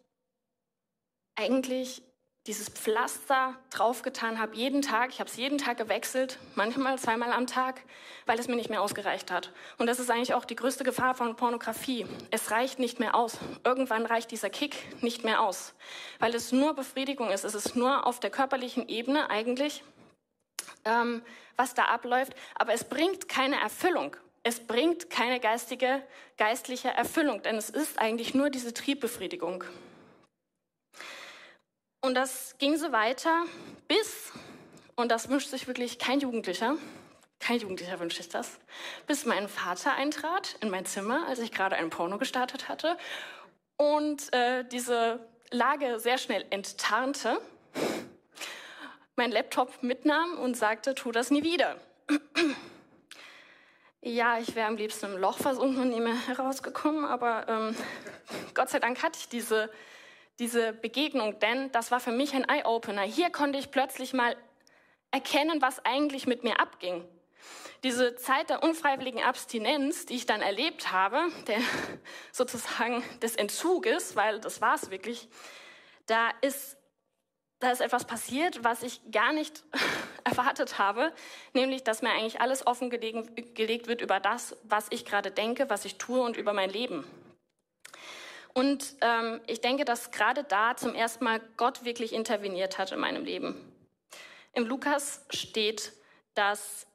eigentlich 1.36 2.04
dieses 2.48 2.68
Pflaster 2.68 3.56
draufgetan 3.70 4.38
habe, 4.38 4.56
jeden 4.56 4.82
Tag. 4.82 5.12
Ich 5.12 5.20
habe 5.20 5.30
es 5.30 5.38
jeden 5.38 5.58
Tag 5.58 5.78
gewechselt, 5.78 6.40
manchmal 6.56 7.00
zweimal 7.00 7.32
am 7.32 7.48
Tag, 7.48 7.82
weil 8.26 8.38
es 8.38 8.50
mir 8.50 8.58
nicht 8.58 8.70
mehr 8.70 8.82
ausgereicht 8.82 9.32
hat. 9.32 9.54
Und 9.78 9.88
das 9.88 10.00
ist 10.00 10.12
eigentlich 10.12 10.34
auch 10.34 10.44
die 10.44 10.58
größte 10.58 10.84
Gefahr 10.84 11.16
von 11.16 11.38
Pornografie. 11.38 12.06
Es 12.32 12.52
reicht 12.52 12.80
nicht 12.80 13.00
mehr 13.00 13.16
aus. 13.16 13.38
Irgendwann 13.64 14.06
reicht 14.06 14.32
dieser 14.32 14.50
Kick 14.50 14.76
nicht 15.02 15.24
mehr 15.24 15.40
aus, 15.40 15.74
weil 16.20 16.36
es 16.36 16.52
nur 16.52 16.74
Befriedigung 16.74 17.30
ist. 17.30 17.46
Es 17.46 17.56
ist 17.56 17.78
nur 17.78 18.06
auf 18.06 18.20
der 18.20 18.30
körperlichen 18.30 18.90
Ebene 18.90 19.30
eigentlich, 19.30 19.84
ähm, 20.84 21.22
was 21.56 21.74
da 21.74 21.86
abläuft. 21.86 22.34
Aber 22.56 22.74
es 22.74 22.84
bringt 22.84 23.30
keine 23.30 23.62
Erfüllung. 23.62 24.18
Es 24.46 24.60
bringt 24.60 25.10
keine 25.10 25.40
geistige, 25.40 26.04
geistliche 26.38 26.90
Erfüllung, 26.90 27.42
denn 27.44 27.56
es 27.56 27.70
ist 27.70 27.98
eigentlich 27.98 28.34
nur 28.36 28.50
diese 28.50 28.74
Triebbefriedigung. 28.74 29.64
Und 32.04 32.16
das 32.16 32.56
ging 32.58 32.76
so 32.76 32.92
weiter 32.92 33.46
bis, 33.88 34.34
und 34.98 35.10
das 35.10 35.30
wünscht 35.30 35.48
sich 35.48 35.68
wirklich 35.68 36.00
kein 36.00 36.20
Jugendlicher, 36.20 36.76
kein 37.40 37.60
Jugendlicher 37.60 37.98
wünscht 37.98 38.18
sich 38.18 38.28
das, 38.28 38.60
bis 39.08 39.24
mein 39.24 39.48
Vater 39.48 39.94
eintrat 39.94 40.58
in 40.60 40.70
mein 40.70 40.86
Zimmer, 40.86 41.26
als 41.30 41.40
ich 41.40 41.54
gerade 41.54 41.78
ein 41.78 41.90
Porno 41.90 42.18
gestartet 42.18 42.68
hatte 42.68 42.98
und 43.78 44.34
äh, 44.34 44.66
diese 44.66 45.26
Lage 45.50 45.98
sehr 45.98 46.18
schnell 46.18 46.46
enttarnte, 46.50 47.40
mein 49.16 49.32
Laptop 49.32 49.82
mitnahm 49.82 50.38
und 50.40 50.58
sagte, 50.58 50.96
tu 50.96 51.14
das 51.14 51.32
nie 51.32 51.44
wieder. 51.44 51.78
ja, 54.02 54.40
ich 54.40 54.56
wäre 54.56 54.68
am 54.68 54.76
liebsten 54.76 55.06
im 55.06 55.18
Loch 55.18 55.38
versunken 55.38 55.84
und 55.84 55.90
nie 55.92 56.02
mehr 56.02 56.28
herausgekommen, 56.28 57.06
aber 57.06 57.48
ähm, 57.48 57.78
Gott 58.54 58.70
sei 58.70 58.80
Dank 58.80 59.02
hatte 59.02 59.20
ich 59.20 59.30
diese 59.30 59.70
diese 60.40 60.74
Begegnung, 60.74 61.40
denn 61.40 61.72
das 61.72 61.92
war 61.92 62.00
für 62.00 62.12
mich 62.12 62.34
ein 62.34 62.48
Eye-Opener. 62.48 63.04
Hier 63.04 63.30
konnte 63.30 63.60
ich 63.60 63.72
plötzlich 63.72 64.14
mal 64.14 64.36
erkennen, 65.12 65.62
was 65.62 65.84
eigentlich 65.86 66.26
mit 66.26 66.44
mir 66.44 66.60
abging. 66.60 67.08
Diese 67.84 68.16
Zeit 68.16 68.50
der 68.50 68.64
unfreiwilligen 68.64 69.22
Abstinenz, 69.22 70.06
die 70.06 70.16
ich 70.16 70.26
dann 70.26 70.42
erlebt 70.42 70.92
habe, 70.92 71.22
der 71.48 71.60
sozusagen 72.32 73.04
des 73.22 73.36
Entzuges, 73.36 74.16
weil 74.16 74.40
das 74.40 74.62
war 74.62 74.76
es 74.76 74.90
wirklich, 74.90 75.28
da 76.08 76.30
ist, 76.42 76.78
da 77.60 77.72
ist 77.72 77.82
etwas 77.82 78.06
passiert, 78.06 78.64
was 78.64 78.84
ich 78.84 79.02
gar 79.12 79.34
nicht 79.34 79.64
erwartet 80.24 80.80
habe, 80.80 81.14
nämlich, 81.54 81.84
dass 81.84 82.02
mir 82.02 82.12
eigentlich 82.12 82.42
alles 82.42 82.66
offengelegt 82.66 83.88
wird 83.88 84.02
über 84.02 84.20
das, 84.20 84.56
was 84.64 84.88
ich 84.90 85.06
gerade 85.06 85.30
denke, 85.30 85.70
was 85.70 85.86
ich 85.86 85.98
tue 85.98 86.22
und 86.22 86.38
über 86.38 86.54
mein 86.54 86.70
Leben. 86.70 87.06
Und 88.54 88.96
ähm, 89.02 89.42
ich 89.48 89.62
denke, 89.62 89.84
dass 89.84 90.12
gerade 90.12 90.44
da 90.44 90.76
zum 90.76 90.94
ersten 90.94 91.24
Mal 91.24 91.42
Gott 91.58 91.86
wirklich 91.86 92.14
interveniert 92.14 92.78
hat 92.78 92.92
in 92.92 93.00
meinem 93.00 93.26
Leben. 93.26 93.56
Im 94.54 94.66
Lukas 94.66 95.26
steht, 95.32 95.92
dass 96.36 96.86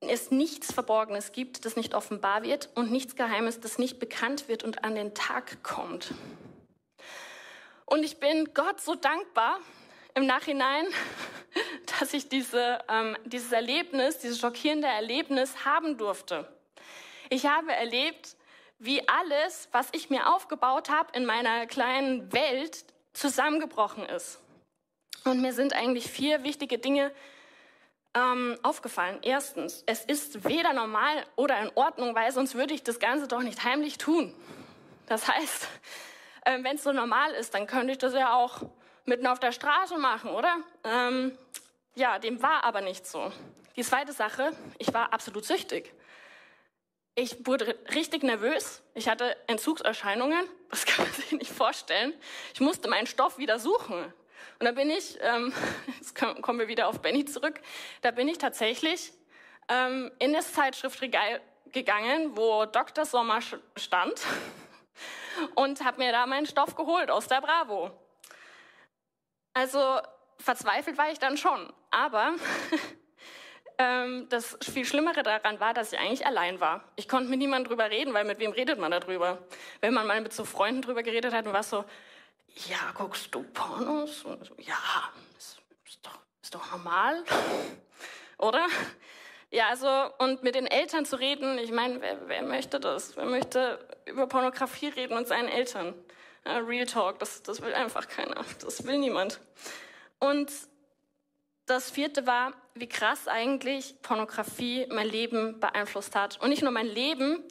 es 0.00 0.30
nichts 0.30 0.72
Verborgenes 0.72 1.32
gibt, 1.32 1.64
das 1.64 1.74
nicht 1.74 1.94
offenbar 1.94 2.42
wird 2.42 2.70
und 2.74 2.92
nichts 2.92 3.16
Geheimes, 3.16 3.60
das 3.60 3.78
nicht 3.78 3.98
bekannt 3.98 4.48
wird 4.48 4.62
und 4.62 4.84
an 4.84 4.94
den 4.94 5.14
Tag 5.14 5.62
kommt. 5.64 6.14
Und 7.86 8.04
ich 8.04 8.18
bin 8.18 8.52
Gott 8.54 8.80
so 8.80 8.94
dankbar 8.94 9.58
im 10.14 10.26
Nachhinein, 10.26 10.86
dass 11.98 12.12
ich 12.12 12.28
diese, 12.28 12.78
ähm, 12.88 13.16
dieses 13.24 13.50
Erlebnis, 13.50 14.18
dieses 14.18 14.38
schockierende 14.38 14.88
Erlebnis 14.88 15.64
haben 15.64 15.96
durfte. 15.96 16.46
Ich 17.28 17.46
habe 17.46 17.72
erlebt, 17.72 18.35
wie 18.78 19.08
alles, 19.08 19.68
was 19.72 19.88
ich 19.92 20.10
mir 20.10 20.32
aufgebaut 20.34 20.90
habe 20.90 21.10
in 21.14 21.24
meiner 21.24 21.66
kleinen 21.66 22.32
Welt, 22.32 22.84
zusammengebrochen 23.12 24.04
ist. 24.04 24.38
Und 25.24 25.40
mir 25.40 25.52
sind 25.52 25.72
eigentlich 25.72 26.10
vier 26.10 26.44
wichtige 26.44 26.78
Dinge 26.78 27.10
ähm, 28.14 28.58
aufgefallen. 28.62 29.18
Erstens, 29.22 29.82
es 29.86 30.04
ist 30.04 30.44
weder 30.44 30.72
normal 30.72 31.26
oder 31.34 31.58
in 31.60 31.70
Ordnung, 31.74 32.14
weil 32.14 32.30
sonst 32.32 32.54
würde 32.54 32.74
ich 32.74 32.82
das 32.82 32.98
Ganze 32.98 33.26
doch 33.26 33.42
nicht 33.42 33.64
heimlich 33.64 33.98
tun. 33.98 34.34
Das 35.06 35.28
heißt, 35.28 35.68
äh, 36.44 36.62
wenn 36.62 36.76
es 36.76 36.82
so 36.82 36.92
normal 36.92 37.32
ist, 37.32 37.54
dann 37.54 37.66
könnte 37.66 37.92
ich 37.92 37.98
das 37.98 38.14
ja 38.14 38.34
auch 38.34 38.62
mitten 39.04 39.26
auf 39.26 39.40
der 39.40 39.52
Straße 39.52 39.96
machen, 39.98 40.30
oder? 40.30 40.58
Ähm, 40.84 41.36
ja, 41.94 42.18
dem 42.18 42.42
war 42.42 42.64
aber 42.64 42.80
nicht 42.82 43.06
so. 43.06 43.32
Die 43.76 43.82
zweite 43.82 44.12
Sache, 44.12 44.52
ich 44.78 44.92
war 44.92 45.12
absolut 45.12 45.44
süchtig. 45.44 45.92
Ich 47.18 47.46
wurde 47.46 47.78
richtig 47.94 48.22
nervös. 48.24 48.82
Ich 48.92 49.08
hatte 49.08 49.38
Entzugserscheinungen. 49.46 50.46
Das 50.68 50.84
kann 50.86 51.06
man 51.06 51.14
sich 51.14 51.32
nicht 51.32 51.50
vorstellen. 51.50 52.12
Ich 52.52 52.60
musste 52.60 52.90
meinen 52.90 53.06
Stoff 53.06 53.38
wieder 53.38 53.58
suchen. 53.58 54.04
Und 54.58 54.66
da 54.66 54.72
bin 54.72 54.90
ich, 54.90 55.18
ähm, 55.22 55.50
jetzt 55.96 56.14
kommen 56.14 56.58
wir 56.58 56.68
wieder 56.68 56.88
auf 56.88 57.00
Benny 57.00 57.24
zurück, 57.24 57.60
da 58.02 58.10
bin 58.10 58.28
ich 58.28 58.36
tatsächlich 58.36 59.14
ähm, 59.68 60.12
in 60.18 60.34
das 60.34 60.52
Zeitschriftregal 60.52 61.40
gegangen, 61.72 62.36
wo 62.36 62.66
Dr. 62.66 63.06
Sommer 63.06 63.40
stand 63.76 64.20
und 65.54 65.82
habe 65.82 65.98
mir 65.98 66.12
da 66.12 66.26
meinen 66.26 66.46
Stoff 66.46 66.76
geholt 66.76 67.10
aus 67.10 67.28
der 67.28 67.40
Bravo. 67.40 67.90
Also 69.54 70.00
verzweifelt 70.38 70.98
war 70.98 71.10
ich 71.10 71.18
dann 71.18 71.38
schon, 71.38 71.72
aber 71.90 72.34
ähm, 73.78 74.26
das 74.28 74.58
viel 74.62 74.84
Schlimmere 74.84 75.22
daran 75.22 75.60
war, 75.60 75.74
dass 75.74 75.92
ich 75.92 75.98
eigentlich 75.98 76.26
allein 76.26 76.60
war. 76.60 76.84
Ich 76.96 77.08
konnte 77.08 77.28
mit 77.28 77.38
niemandem 77.38 77.68
drüber 77.68 77.90
reden, 77.90 78.14
weil 78.14 78.24
mit 78.24 78.38
wem 78.38 78.52
redet 78.52 78.78
man 78.78 78.90
darüber? 78.90 79.38
Wenn 79.80 79.94
man 79.94 80.06
mal 80.06 80.20
mit 80.20 80.32
so 80.32 80.44
Freunden 80.44 80.82
drüber 80.82 81.02
geredet 81.02 81.32
hat, 81.32 81.46
dann 81.46 81.52
war 81.52 81.60
es 81.60 81.70
so, 81.70 81.84
ja, 82.68 82.92
guckst 82.94 83.34
du 83.34 83.42
Pornos? 83.42 84.20
So, 84.20 84.30
ja, 84.58 84.78
ist, 85.36 85.58
ist, 85.84 86.06
doch, 86.06 86.18
ist 86.42 86.54
doch 86.54 86.70
normal, 86.70 87.22
oder? 88.38 88.66
Ja, 89.50 89.68
also, 89.68 89.88
und 90.18 90.42
mit 90.42 90.54
den 90.54 90.66
Eltern 90.66 91.04
zu 91.04 91.16
reden, 91.16 91.58
ich 91.58 91.70
meine, 91.70 92.00
wer, 92.00 92.28
wer, 92.28 92.42
möchte 92.42 92.80
das? 92.80 93.16
Wer 93.16 93.26
möchte 93.26 93.78
über 94.06 94.26
Pornografie 94.26 94.88
reden 94.88 95.16
mit 95.16 95.28
seinen 95.28 95.48
Eltern? 95.48 95.94
Ja, 96.44 96.58
Real 96.58 96.86
Talk, 96.86 97.18
das, 97.20 97.42
das 97.42 97.62
will 97.62 97.72
einfach 97.74 98.08
keiner. 98.08 98.44
Das 98.62 98.84
will 98.84 98.98
niemand. 98.98 99.40
Und 100.18 100.50
das 101.66 101.90
vierte 101.90 102.26
war, 102.26 102.52
wie 102.78 102.88
krass 102.88 103.28
eigentlich 103.28 104.00
Pornografie 104.02 104.86
mein 104.90 105.08
Leben 105.08 105.60
beeinflusst 105.60 106.14
hat. 106.14 106.40
Und 106.40 106.50
nicht 106.50 106.62
nur 106.62 106.72
mein 106.72 106.86
Leben, 106.86 107.42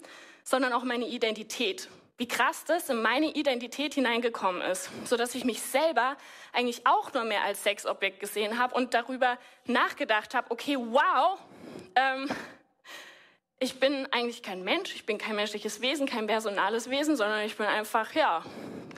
sondern 0.44 0.74
auch 0.74 0.84
meine 0.84 1.08
Identität. 1.08 1.90
Wie 2.18 2.28
krass 2.28 2.64
das 2.66 2.90
in 2.90 3.02
meine 3.02 3.32
Identität 3.34 3.94
hineingekommen 3.94 4.62
ist, 4.62 4.90
so 5.06 5.18
dass 5.18 5.36
ich 5.36 5.44
mich 5.44 5.62
selber 5.62 6.16
eigentlich 6.54 6.88
auch 6.88 7.14
nur 7.14 7.26
mehr 7.26 7.44
als 7.44 7.64
Sexobjekt 7.64 8.22
gesehen 8.22 8.58
habe 8.58 8.74
und 8.74 8.94
darüber 8.94 9.38
nachgedacht 9.66 10.34
habe, 10.34 10.50
okay, 10.50 10.78
wow, 10.78 11.38
ähm, 11.96 12.30
ich 13.60 13.80
bin 13.80 14.08
eigentlich 14.14 14.44
kein 14.44 14.64
Mensch, 14.64 14.96
ich 14.96 15.06
bin 15.06 15.18
kein 15.18 15.36
menschliches 15.36 15.82
Wesen, 15.82 16.08
kein 16.08 16.28
personales 16.28 16.90
Wesen, 16.90 17.18
sondern 17.18 17.42
ich 17.42 17.58
bin 17.58 17.66
einfach, 17.66 18.14
ja, 18.14 18.44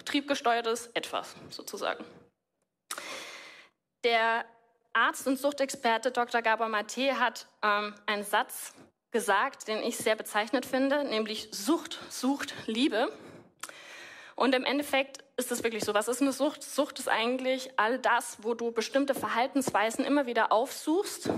triebgesteuertes 0.06 0.88
Etwas 0.94 1.36
sozusagen. 1.50 2.04
Der 4.04 4.46
Arzt 4.97 5.27
und 5.27 5.38
Suchtexperte 5.38 6.10
Dr. 6.10 6.41
Gabor 6.41 6.69
Mate 6.69 7.19
hat 7.19 7.45
ähm, 7.62 7.93
einen 8.07 8.23
Satz 8.23 8.73
gesagt, 9.12 9.67
den 9.67 9.83
ich 9.83 9.95
sehr 9.95 10.15
bezeichnet 10.15 10.65
finde, 10.65 11.03
nämlich 11.03 11.49
Sucht 11.51 11.99
sucht 12.10 12.55
Liebe. 12.65 13.12
Und 14.36 14.55
im 14.55 14.65
Endeffekt 14.65 15.23
ist 15.38 15.51
es 15.51 15.63
wirklich 15.63 15.83
so. 15.83 15.93
Was 15.93 16.07
ist 16.07 16.23
eine 16.23 16.31
Sucht? 16.31 16.63
Sucht 16.63 16.97
ist 16.97 17.10
eigentlich 17.10 17.69
all 17.77 17.99
das, 17.99 18.39
wo 18.41 18.55
du 18.55 18.71
bestimmte 18.71 19.13
Verhaltensweisen 19.13 20.03
immer 20.03 20.25
wieder 20.25 20.51
aufsuchst, 20.51 21.29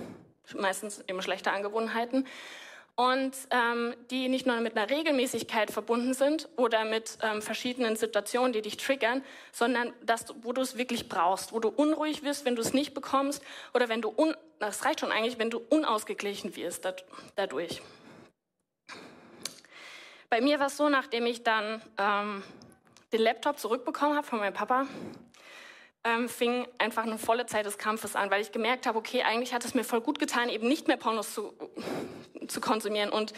meistens 0.56 1.04
eben 1.10 1.22
schlechte 1.22 1.52
Angewohnheiten, 1.52 2.28
und 3.00 3.32
ähm, 3.52 3.96
die 4.12 4.28
nicht 4.28 4.46
nur 4.46 4.60
mit 4.60 4.76
einer 4.76 4.90
Regelmäßigkeit 4.90 5.72
verbunden 5.72 6.14
sind 6.14 6.50
oder 6.58 6.84
mit 6.84 7.18
ähm, 7.22 7.42
verschiedenen 7.42 7.96
Situationen, 7.96 8.52
die 8.52 8.62
dich 8.62 8.76
triggern, 8.76 9.24
sondern 9.54 9.94
das, 10.04 10.26
wo 10.42 10.52
du 10.52 10.60
es 10.60 10.78
wirklich 10.78 11.08
brauchst, 11.08 11.54
wo 11.54 11.62
du 11.62 11.70
unruhig 11.70 12.24
wirst, 12.24 12.44
wenn 12.44 12.58
du 12.58 12.62
es 12.62 12.74
nicht 12.74 12.94
bekommst 12.94 13.42
oder 13.74 13.88
wenn 13.88 14.02
du, 14.02 14.10
un 14.10 14.36
das 14.60 14.84
reicht 14.84 15.00
schon 15.00 15.14
eigentlich, 15.14 15.40
wenn 15.40 15.50
du 15.50 15.62
unausgeglichen 15.70 16.58
wirst 16.58 16.86
dadurch. 17.38 17.82
Bei 20.30 20.42
mir 20.42 20.60
war 20.60 20.68
es 20.68 20.76
so, 20.76 20.90
nachdem 20.90 21.26
ich 21.26 21.44
dann 21.44 21.82
ähm, 21.98 22.44
den 23.14 23.22
Laptop 23.22 23.60
zurückbekommen 23.60 24.18
habe 24.18 24.28
von 24.28 24.40
meinem 24.40 24.54
Papa, 24.54 24.88
ähm, 26.04 26.30
fing 26.30 26.68
einfach 26.78 27.04
eine 27.04 27.18
volle 27.18 27.46
Zeit 27.46 27.66
des 27.66 27.78
Kampfes 27.78 28.16
an, 28.16 28.32
weil 28.32 28.42
ich 28.42 28.52
gemerkt 28.52 28.86
habe, 28.86 28.98
okay, 28.98 29.24
eigentlich 29.24 29.54
hat 29.54 29.66
es 29.66 29.74
mir 29.74 29.84
voll 29.84 30.02
gut 30.02 30.20
getan, 30.20 30.50
eben 30.50 30.68
nicht 30.68 30.88
mehr 30.88 30.98
Pornos 30.98 31.34
zu, 31.34 31.54
zu 32.48 32.62
konsumieren 32.62 33.10
und 33.10 33.34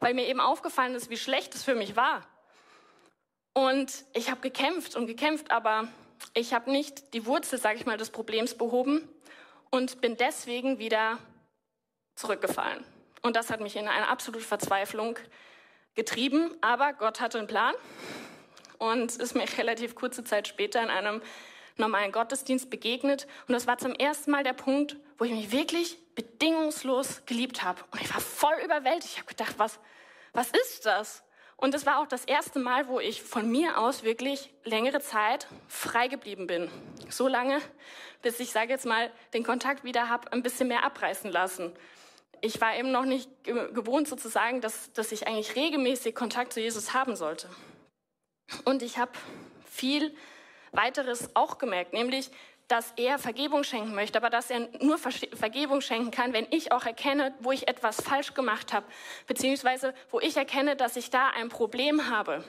weil 0.00 0.14
mir 0.14 0.26
eben 0.26 0.40
aufgefallen 0.40 0.94
ist, 0.94 1.10
wie 1.10 1.16
schlecht 1.16 1.54
es 1.54 1.64
für 1.64 1.74
mich 1.74 1.96
war. 1.96 2.26
Und 3.52 4.04
ich 4.12 4.30
habe 4.30 4.40
gekämpft 4.40 4.96
und 4.96 5.06
gekämpft, 5.06 5.50
aber 5.50 5.88
ich 6.34 6.52
habe 6.52 6.70
nicht 6.70 7.14
die 7.14 7.26
Wurzel, 7.26 7.58
sage 7.58 7.76
ich 7.76 7.86
mal, 7.86 7.96
des 7.96 8.10
Problems 8.10 8.54
behoben 8.54 9.08
und 9.70 10.00
bin 10.00 10.16
deswegen 10.16 10.78
wieder 10.78 11.18
zurückgefallen. 12.16 12.84
Und 13.22 13.36
das 13.36 13.50
hat 13.50 13.60
mich 13.60 13.76
in 13.76 13.88
eine 13.88 14.08
absolute 14.08 14.44
Verzweiflung 14.44 15.18
getrieben, 15.94 16.50
aber 16.60 16.92
Gott 16.92 17.20
hatte 17.20 17.38
einen 17.38 17.46
Plan 17.46 17.74
und 18.78 19.16
ist 19.16 19.34
mir 19.34 19.46
relativ 19.58 19.94
kurze 19.94 20.24
Zeit 20.24 20.48
später 20.48 20.82
in 20.82 20.90
einem 20.90 21.22
normalen 21.76 22.12
Gottesdienst 22.12 22.70
begegnet. 22.70 23.26
Und 23.48 23.54
das 23.54 23.66
war 23.66 23.78
zum 23.78 23.94
ersten 23.94 24.30
Mal 24.30 24.44
der 24.44 24.52
Punkt, 24.52 24.96
wo 25.18 25.24
ich 25.24 25.32
mich 25.32 25.52
wirklich 25.52 25.98
bedingungslos 26.14 27.22
geliebt 27.26 27.62
habe. 27.62 27.82
Und 27.90 28.00
ich 28.00 28.12
war 28.12 28.20
voll 28.20 28.54
überwältigt. 28.64 29.12
Ich 29.12 29.18
habe 29.18 29.28
gedacht, 29.28 29.54
was, 29.58 29.78
was 30.32 30.50
ist 30.50 30.86
das? 30.86 31.22
Und 31.56 31.72
das 31.72 31.86
war 31.86 31.98
auch 31.98 32.06
das 32.06 32.24
erste 32.24 32.58
Mal, 32.58 32.88
wo 32.88 33.00
ich 33.00 33.22
von 33.22 33.50
mir 33.50 33.78
aus 33.78 34.02
wirklich 34.02 34.52
längere 34.64 35.00
Zeit 35.00 35.46
frei 35.68 36.08
geblieben 36.08 36.46
bin. 36.46 36.68
So 37.08 37.28
lange, 37.28 37.60
bis 38.22 38.40
ich, 38.40 38.50
sage 38.50 38.70
jetzt 38.70 38.86
mal, 38.86 39.10
den 39.32 39.44
Kontakt 39.44 39.84
wieder 39.84 40.08
habe, 40.08 40.32
ein 40.32 40.42
bisschen 40.42 40.68
mehr 40.68 40.84
abreißen 40.84 41.30
lassen. 41.30 41.72
Ich 42.40 42.60
war 42.60 42.76
eben 42.76 42.90
noch 42.90 43.04
nicht 43.04 43.30
gewohnt 43.44 44.08
sozusagen, 44.08 44.60
dass, 44.60 44.92
dass 44.92 45.12
ich 45.12 45.26
eigentlich 45.26 45.56
regelmäßig 45.56 46.14
Kontakt 46.14 46.52
zu 46.52 46.60
Jesus 46.60 46.92
haben 46.92 47.16
sollte. 47.16 47.48
Und 48.64 48.82
ich 48.82 48.98
habe 48.98 49.12
viel 49.64 50.14
weiteres 50.74 51.30
auch 51.34 51.58
gemerkt, 51.58 51.92
nämlich, 51.92 52.30
dass 52.68 52.92
er 52.96 53.18
Vergebung 53.18 53.62
schenken 53.62 53.94
möchte, 53.94 54.18
aber 54.18 54.30
dass 54.30 54.50
er 54.50 54.68
nur 54.80 54.98
Vergebung 54.98 55.80
schenken 55.80 56.10
kann, 56.10 56.32
wenn 56.32 56.46
ich 56.50 56.72
auch 56.72 56.86
erkenne, 56.86 57.34
wo 57.40 57.52
ich 57.52 57.68
etwas 57.68 58.00
falsch 58.00 58.34
gemacht 58.34 58.72
habe, 58.72 58.86
beziehungsweise 59.26 59.94
wo 60.10 60.20
ich 60.20 60.36
erkenne, 60.36 60.76
dass 60.76 60.96
ich 60.96 61.10
da 61.10 61.28
ein 61.30 61.50
Problem 61.50 62.08
habe. 62.10 62.42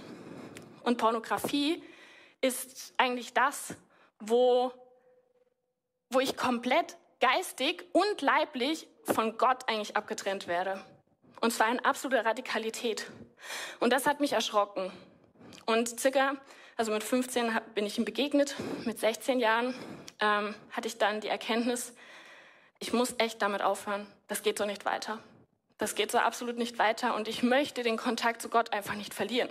Und 0.84 0.98
Pornografie 0.98 1.84
ist 2.42 2.94
eigentlich 2.98 3.34
das, 3.34 3.76
wo, 4.20 4.72
wo 6.10 6.20
ich 6.20 6.38
komplett 6.38 6.98
geistig 7.20 7.86
und 7.92 8.22
leiblich 8.22 8.88
von 9.04 9.38
Gott 9.38 9.68
eigentlich 9.68 9.98
abgetrennt 9.98 10.48
werde. 10.48 10.80
Und 11.42 11.52
zwar 11.52 11.70
in 11.70 11.84
absoluter 11.84 12.26
Radikalität. 12.26 13.10
Und 13.80 13.92
das 13.92 14.06
hat 14.06 14.20
mich 14.20 14.34
erschrocken. 14.34 14.92
Und 15.66 16.00
circa 16.00 16.36
also 16.76 16.92
mit 16.92 17.04
15 17.04 17.58
bin 17.74 17.86
ich 17.86 17.98
ihm 17.98 18.06
begegnet, 18.06 18.56
mit 18.86 19.00
16 19.00 19.40
Jahren 19.40 19.74
ähm, 20.20 20.56
hatte 20.72 20.88
ich 20.88 20.98
dann 20.98 21.22
die 21.22 21.28
Erkenntnis, 21.28 21.94
ich 22.80 22.94
muss 22.94 23.16
echt 23.18 23.42
damit 23.42 23.62
aufhören. 23.62 24.06
Das 24.28 24.44
geht 24.44 24.58
so 24.58 24.66
nicht 24.66 24.86
weiter. 24.86 25.20
Das 25.78 25.96
geht 25.96 26.12
so 26.12 26.18
absolut 26.18 26.58
nicht 26.58 26.78
weiter 26.78 27.16
und 27.16 27.28
ich 27.28 27.44
möchte 27.44 27.84
den 27.84 27.98
Kontakt 27.98 28.42
zu 28.42 28.50
Gott 28.50 28.74
einfach 28.74 28.96
nicht 28.96 29.14
verlieren. 29.14 29.50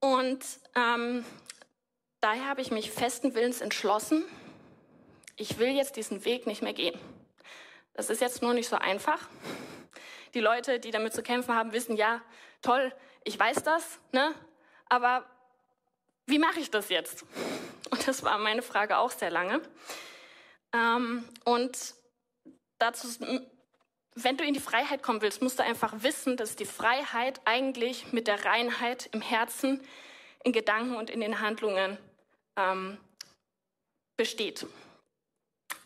Und 0.00 0.44
ähm, 0.74 1.24
daher 2.20 2.46
habe 2.46 2.60
ich 2.60 2.70
mich 2.70 2.90
festen 2.90 3.34
Willens 3.34 3.60
entschlossen, 3.60 4.24
ich 5.36 5.58
will 5.58 5.68
jetzt 5.68 5.96
diesen 5.96 6.24
Weg 6.24 6.46
nicht 6.46 6.62
mehr 6.62 6.72
gehen. 6.72 6.98
Das 7.94 8.10
ist 8.10 8.20
jetzt 8.20 8.42
nur 8.42 8.54
nicht 8.54 8.68
so 8.68 8.76
einfach. 8.76 9.28
Die 10.34 10.40
Leute, 10.40 10.80
die 10.80 10.90
damit 10.90 11.14
zu 11.14 11.22
kämpfen 11.22 11.54
haben, 11.54 11.72
wissen, 11.72 11.96
ja, 11.96 12.20
toll, 12.60 12.92
ich 13.24 13.38
weiß 13.38 13.62
das, 13.62 13.98
ne? 14.12 14.34
Aber 14.88 15.24
wie 16.26 16.38
mache 16.38 16.60
ich 16.60 16.70
das 16.70 16.88
jetzt? 16.88 17.24
Und 17.90 18.06
das 18.06 18.22
war 18.22 18.38
meine 18.38 18.62
Frage 18.62 18.98
auch 18.98 19.10
sehr 19.10 19.30
lange. 19.30 19.62
Ähm, 20.72 21.26
und 21.44 21.94
dazu, 22.78 23.08
wenn 24.14 24.36
du 24.36 24.44
in 24.44 24.54
die 24.54 24.60
Freiheit 24.60 25.02
kommen 25.02 25.22
willst, 25.22 25.42
musst 25.42 25.58
du 25.58 25.62
einfach 25.62 26.02
wissen, 26.02 26.36
dass 26.36 26.56
die 26.56 26.66
Freiheit 26.66 27.40
eigentlich 27.44 28.12
mit 28.12 28.26
der 28.26 28.44
Reinheit 28.44 29.08
im 29.12 29.22
Herzen, 29.22 29.80
in 30.44 30.52
Gedanken 30.52 30.96
und 30.96 31.10
in 31.10 31.20
den 31.20 31.40
Handlungen 31.40 31.98
ähm, 32.56 32.98
besteht. 34.16 34.66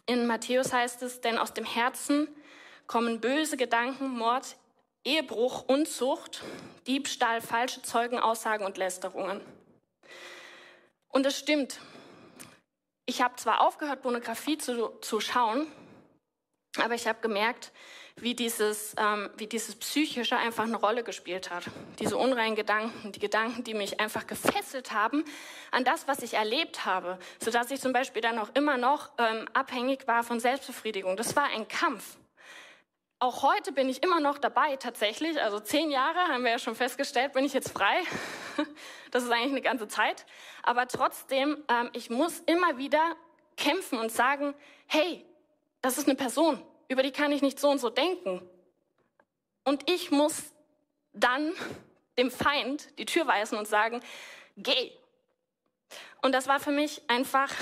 In 0.06 0.26
Matthäus 0.26 0.72
heißt 0.72 1.02
es, 1.02 1.20
denn 1.20 1.38
aus 1.38 1.54
dem 1.54 1.64
Herzen 1.64 2.28
kommen 2.86 3.20
böse 3.20 3.56
Gedanken, 3.56 4.08
Mord, 4.08 4.56
Ehebruch, 5.04 5.64
Unzucht, 5.66 6.42
Diebstahl, 6.86 7.40
falsche 7.40 7.82
Zeugenaussagen 7.82 8.64
und 8.64 8.76
Lästerungen. 8.76 9.40
Und 11.08 11.26
es 11.26 11.38
stimmt. 11.38 11.80
Ich 13.06 13.20
habe 13.20 13.36
zwar 13.36 13.60
aufgehört, 13.60 14.02
Pornografie 14.02 14.58
zu, 14.58 14.88
zu 15.00 15.20
schauen, 15.20 15.66
Aber 16.78 16.94
ich 16.94 17.06
habe 17.06 17.20
gemerkt, 17.20 17.70
wie 18.16 18.34
dieses, 18.34 18.94
ähm, 18.98 19.30
wie 19.36 19.46
dieses 19.46 19.74
Psychische 19.74 20.36
einfach 20.36 20.64
eine 20.64 20.76
Rolle 20.76 21.02
gespielt 21.02 21.50
hat. 21.50 21.64
Diese 21.98 22.16
unreinen 22.16 22.56
Gedanken, 22.56 23.12
die 23.12 23.18
Gedanken, 23.18 23.64
die 23.64 23.74
mich 23.74 24.00
einfach 24.00 24.26
gefesselt 24.26 24.92
haben 24.92 25.24
an 25.70 25.84
das, 25.84 26.08
was 26.08 26.20
ich 26.20 26.34
erlebt 26.34 26.86
habe, 26.86 27.18
sodass 27.42 27.70
ich 27.70 27.80
zum 27.80 27.92
Beispiel 27.92 28.22
dann 28.22 28.38
auch 28.38 28.50
immer 28.54 28.78
noch 28.78 29.10
ähm, 29.18 29.46
abhängig 29.52 30.06
war 30.06 30.24
von 30.24 30.40
Selbstbefriedigung. 30.40 31.16
Das 31.16 31.36
war 31.36 31.44
ein 31.44 31.68
Kampf. 31.68 32.16
Auch 33.22 33.44
heute 33.44 33.70
bin 33.70 33.88
ich 33.88 34.02
immer 34.02 34.18
noch 34.18 34.36
dabei, 34.38 34.74
tatsächlich. 34.74 35.40
Also 35.40 35.60
zehn 35.60 35.92
Jahre 35.92 36.18
haben 36.18 36.42
wir 36.42 36.50
ja 36.50 36.58
schon 36.58 36.74
festgestellt, 36.74 37.32
bin 37.32 37.44
ich 37.44 37.52
jetzt 37.52 37.70
frei. 37.70 38.02
Das 39.12 39.22
ist 39.22 39.30
eigentlich 39.30 39.52
eine 39.52 39.62
ganze 39.62 39.86
Zeit. 39.86 40.26
Aber 40.62 40.88
trotzdem, 40.88 41.62
ähm, 41.68 41.90
ich 41.92 42.10
muss 42.10 42.40
immer 42.40 42.78
wieder 42.78 43.14
kämpfen 43.56 43.98
und 43.98 44.10
sagen, 44.10 44.54
hey, 44.86 45.24
das 45.82 45.98
ist 45.98 46.08
eine 46.08 46.16
Person 46.16 46.60
über 46.88 47.04
die 47.04 47.12
kann 47.12 47.30
ich 47.30 47.42
nicht 47.42 47.60
so 47.60 47.70
und 47.70 47.78
so 47.78 47.90
denken. 47.90 48.42
Und 49.64 49.88
ich 49.88 50.10
muss 50.10 50.52
dann 51.12 51.52
dem 52.18 52.30
Feind 52.30 52.98
die 52.98 53.06
Tür 53.06 53.28
weisen 53.28 53.56
und 53.56 53.68
sagen, 53.68 54.00
geh. 54.56 54.90
Und 56.22 56.32
das 56.32 56.48
war 56.48 56.58
für 56.58 56.72
mich 56.72 57.02
einfach, 57.08 57.52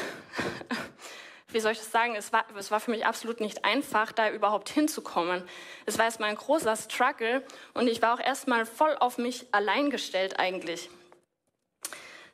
wie 1.52 1.60
soll 1.60 1.72
ich 1.72 1.78
das 1.78 1.90
sagen, 1.90 2.14
es 2.16 2.32
war, 2.32 2.44
es 2.56 2.70
war 2.70 2.80
für 2.80 2.90
mich 2.90 3.06
absolut 3.06 3.40
nicht 3.40 3.64
einfach, 3.64 4.12
da 4.12 4.30
überhaupt 4.30 4.68
hinzukommen. 4.68 5.42
Es 5.86 5.98
war 5.98 6.04
erstmal 6.04 6.30
ein 6.30 6.36
großer 6.36 6.76
Struggle 6.76 7.44
und 7.74 7.88
ich 7.88 8.02
war 8.02 8.14
auch 8.14 8.20
erstmal 8.20 8.66
voll 8.66 8.96
auf 9.00 9.18
mich 9.18 9.46
allein 9.52 9.90
gestellt 9.90 10.38
eigentlich. 10.38 10.90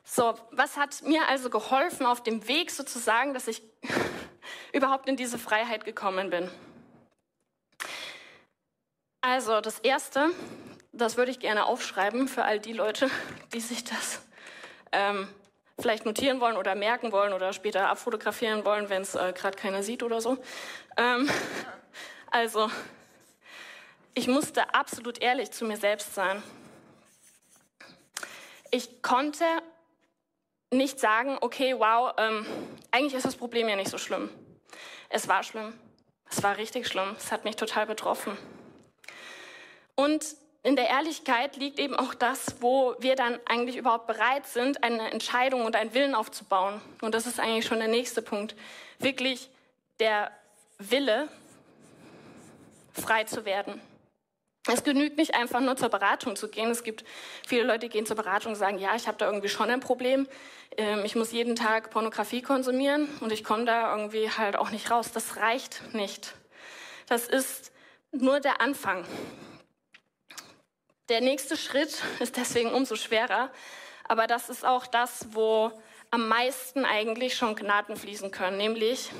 So, 0.03 0.35
was 0.51 0.77
hat 0.77 1.01
mir 1.03 1.27
also 1.27 1.49
geholfen 1.49 2.05
auf 2.05 2.23
dem 2.23 2.47
Weg 2.47 2.71
sozusagen, 2.71 3.33
dass 3.33 3.47
ich 3.47 3.61
überhaupt 4.73 5.09
in 5.09 5.17
diese 5.17 5.37
Freiheit 5.37 5.83
gekommen 5.83 6.29
bin? 6.29 6.49
Also 9.21 9.59
das 9.59 9.79
Erste, 9.79 10.29
das 10.93 11.17
würde 11.17 11.31
ich 11.31 11.39
gerne 11.39 11.65
aufschreiben 11.65 12.29
für 12.29 12.45
all 12.45 12.59
die 12.59 12.73
Leute, 12.73 13.11
die 13.53 13.59
sich 13.59 13.83
das 13.83 14.21
ähm, 14.93 15.27
vielleicht 15.79 16.05
notieren 16.05 16.39
wollen 16.39 16.57
oder 16.57 16.75
merken 16.75 17.11
wollen 17.11 17.33
oder 17.33 17.53
später 17.53 17.89
abfotografieren 17.89 18.65
wollen, 18.65 18.89
wenn 18.89 19.03
es 19.03 19.15
äh, 19.15 19.33
gerade 19.33 19.57
keiner 19.57 19.83
sieht 19.83 20.03
oder 20.03 20.21
so. 20.21 20.37
Ähm, 20.97 21.29
also, 22.31 22.69
ich 24.13 24.27
musste 24.27 24.73
absolut 24.73 25.21
ehrlich 25.21 25.51
zu 25.51 25.65
mir 25.65 25.77
selbst 25.77 26.15
sein. 26.15 26.41
Ich 28.71 29.01
konnte 29.01 29.45
nicht 30.71 30.99
sagen, 30.99 31.37
okay, 31.41 31.75
wow, 31.77 32.13
ähm, 32.17 32.45
eigentlich 32.91 33.13
ist 33.13 33.25
das 33.25 33.35
Problem 33.35 33.69
ja 33.69 33.75
nicht 33.75 33.89
so 33.89 33.97
schlimm. 33.97 34.29
Es 35.09 35.27
war 35.27 35.43
schlimm. 35.43 35.73
Es 36.29 36.43
war 36.43 36.57
richtig 36.57 36.87
schlimm. 36.87 37.15
Es 37.17 37.31
hat 37.31 37.45
mich 37.45 37.55
total 37.55 37.85
betroffen. 37.85 38.37
Und 39.95 40.25
in 40.63 40.75
der 40.75 40.89
Ehrlichkeit 40.89 41.55
liegt 41.55 41.79
eben 41.79 41.95
auch 41.95 42.13
das, 42.13 42.55
wo 42.59 42.95
wir 42.99 43.15
dann 43.15 43.39
eigentlich 43.45 43.77
überhaupt 43.77 44.07
bereit 44.07 44.45
sind, 44.47 44.83
eine 44.83 45.11
Entscheidung 45.11 45.65
und 45.65 45.75
einen 45.75 45.93
Willen 45.93 46.15
aufzubauen. 46.15 46.81
Und 47.01 47.13
das 47.13 47.25
ist 47.25 47.39
eigentlich 47.39 47.65
schon 47.65 47.79
der 47.79 47.87
nächste 47.87 48.21
Punkt. 48.21 48.55
Wirklich 48.99 49.49
der 49.99 50.31
Wille, 50.77 51.29
frei 52.93 53.23
zu 53.23 53.45
werden. 53.45 53.81
Es 54.69 54.83
genügt 54.83 55.17
nicht 55.17 55.35
einfach 55.35 55.61
nur 55.61 55.77
zur 55.77 55.89
Beratung 55.89 56.35
zu 56.35 56.49
gehen. 56.49 56.69
Es 56.69 56.83
gibt 56.83 57.05
viele 57.47 57.63
Leute, 57.63 57.87
die 57.87 57.89
gehen 57.89 58.05
zur 58.05 58.17
Beratung 58.17 58.51
und 58.51 58.57
sagen, 58.57 58.77
ja, 58.79 58.95
ich 58.95 59.07
habe 59.07 59.17
da 59.17 59.25
irgendwie 59.25 59.47
schon 59.47 59.69
ein 59.69 59.79
Problem. 59.79 60.27
Ähm, 60.75 61.05
ich 61.05 61.15
muss 61.15 61.31
jeden 61.31 61.55
Tag 61.55 61.89
Pornografie 61.89 62.41
konsumieren 62.41 63.07
und 63.21 63.31
ich 63.31 63.43
komme 63.45 63.63
da 63.63 63.95
irgendwie 63.95 64.29
halt 64.29 64.57
auch 64.57 64.71
nicht 64.71 64.91
raus. 64.91 65.11
Das 65.13 65.37
reicht 65.37 65.93
nicht. 65.93 66.35
Das 67.07 67.27
ist 67.27 67.71
nur 68.11 68.41
der 68.41 68.59
Anfang. 68.59 69.05
Der 71.09 71.21
nächste 71.21 71.55
Schritt 71.55 72.01
ist 72.19 72.35
deswegen 72.35 72.73
umso 72.73 72.95
schwerer, 72.95 73.49
aber 74.03 74.27
das 74.27 74.49
ist 74.49 74.65
auch 74.65 74.87
das, 74.87 75.27
wo 75.31 75.71
am 76.11 76.27
meisten 76.27 76.85
eigentlich 76.85 77.35
schon 77.35 77.55
Gnaden 77.55 77.95
fließen 77.95 78.31
können, 78.31 78.57
nämlich 78.57 79.11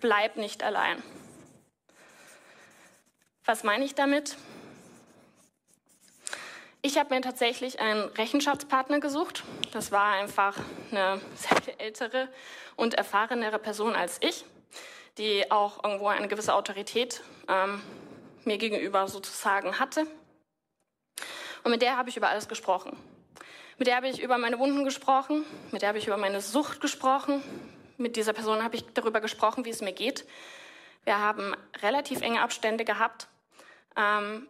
bleib 0.00 0.36
nicht 0.36 0.62
allein. 0.62 1.02
Was 3.44 3.64
meine 3.64 3.84
ich 3.84 3.94
damit? 3.94 4.36
Ich 6.82 6.98
habe 6.98 7.14
mir 7.14 7.20
tatsächlich 7.20 7.78
einen 7.78 8.04
Rechenschaftspartner 8.04 9.00
gesucht. 9.00 9.44
Das 9.72 9.92
war 9.92 10.14
einfach 10.14 10.56
eine 10.90 11.20
sehr 11.34 11.60
viel 11.62 11.74
ältere 11.78 12.28
und 12.76 12.94
erfahrenere 12.94 13.58
Person 13.58 13.94
als 13.94 14.18
ich, 14.20 14.44
die 15.18 15.50
auch 15.50 15.84
irgendwo 15.84 16.08
eine 16.08 16.28
gewisse 16.28 16.54
Autorität 16.54 17.22
ähm, 17.48 17.82
mir 18.44 18.56
gegenüber 18.56 19.08
sozusagen 19.08 19.78
hatte. 19.78 20.06
Und 21.62 21.70
mit 21.70 21.82
der 21.82 21.96
habe 21.96 22.08
ich 22.08 22.16
über 22.16 22.28
alles 22.28 22.48
gesprochen. 22.48 22.96
Mit 23.78 23.86
der 23.86 23.96
habe 23.96 24.08
ich 24.08 24.20
über 24.20 24.38
meine 24.38 24.58
Wunden 24.58 24.84
gesprochen, 24.84 25.44
mit 25.70 25.82
der 25.82 25.88
habe 25.88 25.98
ich 25.98 26.06
über 26.06 26.16
meine 26.16 26.40
Sucht 26.40 26.80
gesprochen, 26.80 27.42
mit 27.96 28.16
dieser 28.16 28.32
Person 28.32 28.62
habe 28.62 28.76
ich 28.76 28.84
darüber 28.92 29.20
gesprochen, 29.20 29.64
wie 29.64 29.70
es 29.70 29.80
mir 29.80 29.92
geht. 29.92 30.26
Wir 31.04 31.18
haben 31.18 31.54
relativ 31.82 32.20
enge 32.20 32.42
Abstände 32.42 32.84
gehabt, 32.84 33.28
ähm, 33.96 34.46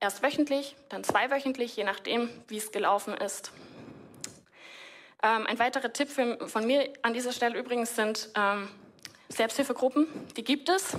erst 0.00 0.22
wöchentlich, 0.22 0.74
dann 0.88 1.04
zweiwöchentlich, 1.04 1.76
je 1.76 1.84
nachdem, 1.84 2.30
wie 2.48 2.56
es 2.56 2.72
gelaufen 2.72 3.14
ist. 3.14 3.52
Ähm, 5.22 5.46
ein 5.46 5.58
weiterer 5.58 5.92
Tipp 5.92 6.08
für, 6.08 6.48
von 6.48 6.66
mir 6.66 6.92
an 7.02 7.14
dieser 7.14 7.32
Stelle 7.32 7.58
übrigens 7.58 7.94
sind 7.94 8.30
ähm, 8.34 8.68
Selbsthilfegruppen. 9.28 10.06
Die 10.36 10.44
gibt 10.44 10.68
es. 10.68 10.96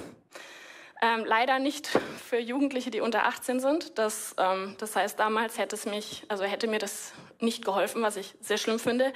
Ähm, 1.03 1.25
leider 1.25 1.59
nicht 1.59 1.87
für 1.87 2.39
Jugendliche, 2.39 2.89
die 2.89 3.01
unter 3.01 3.25
18 3.25 3.59
sind. 3.59 3.97
Das, 3.99 4.35
ähm, 4.37 4.77
das 4.79 4.95
heißt, 4.95 5.19
damals 5.19 5.57
hätte 5.57 5.75
es 5.75 5.85
mich, 5.85 6.23
also 6.29 6.45
hätte 6.45 6.65
mir 6.67 6.79
das 6.79 7.11
nicht 7.41 7.65
geholfen, 7.65 8.01
was 8.01 8.15
ich 8.15 8.35
sehr 8.39 8.57
schlimm 8.57 8.79
finde. 8.79 9.11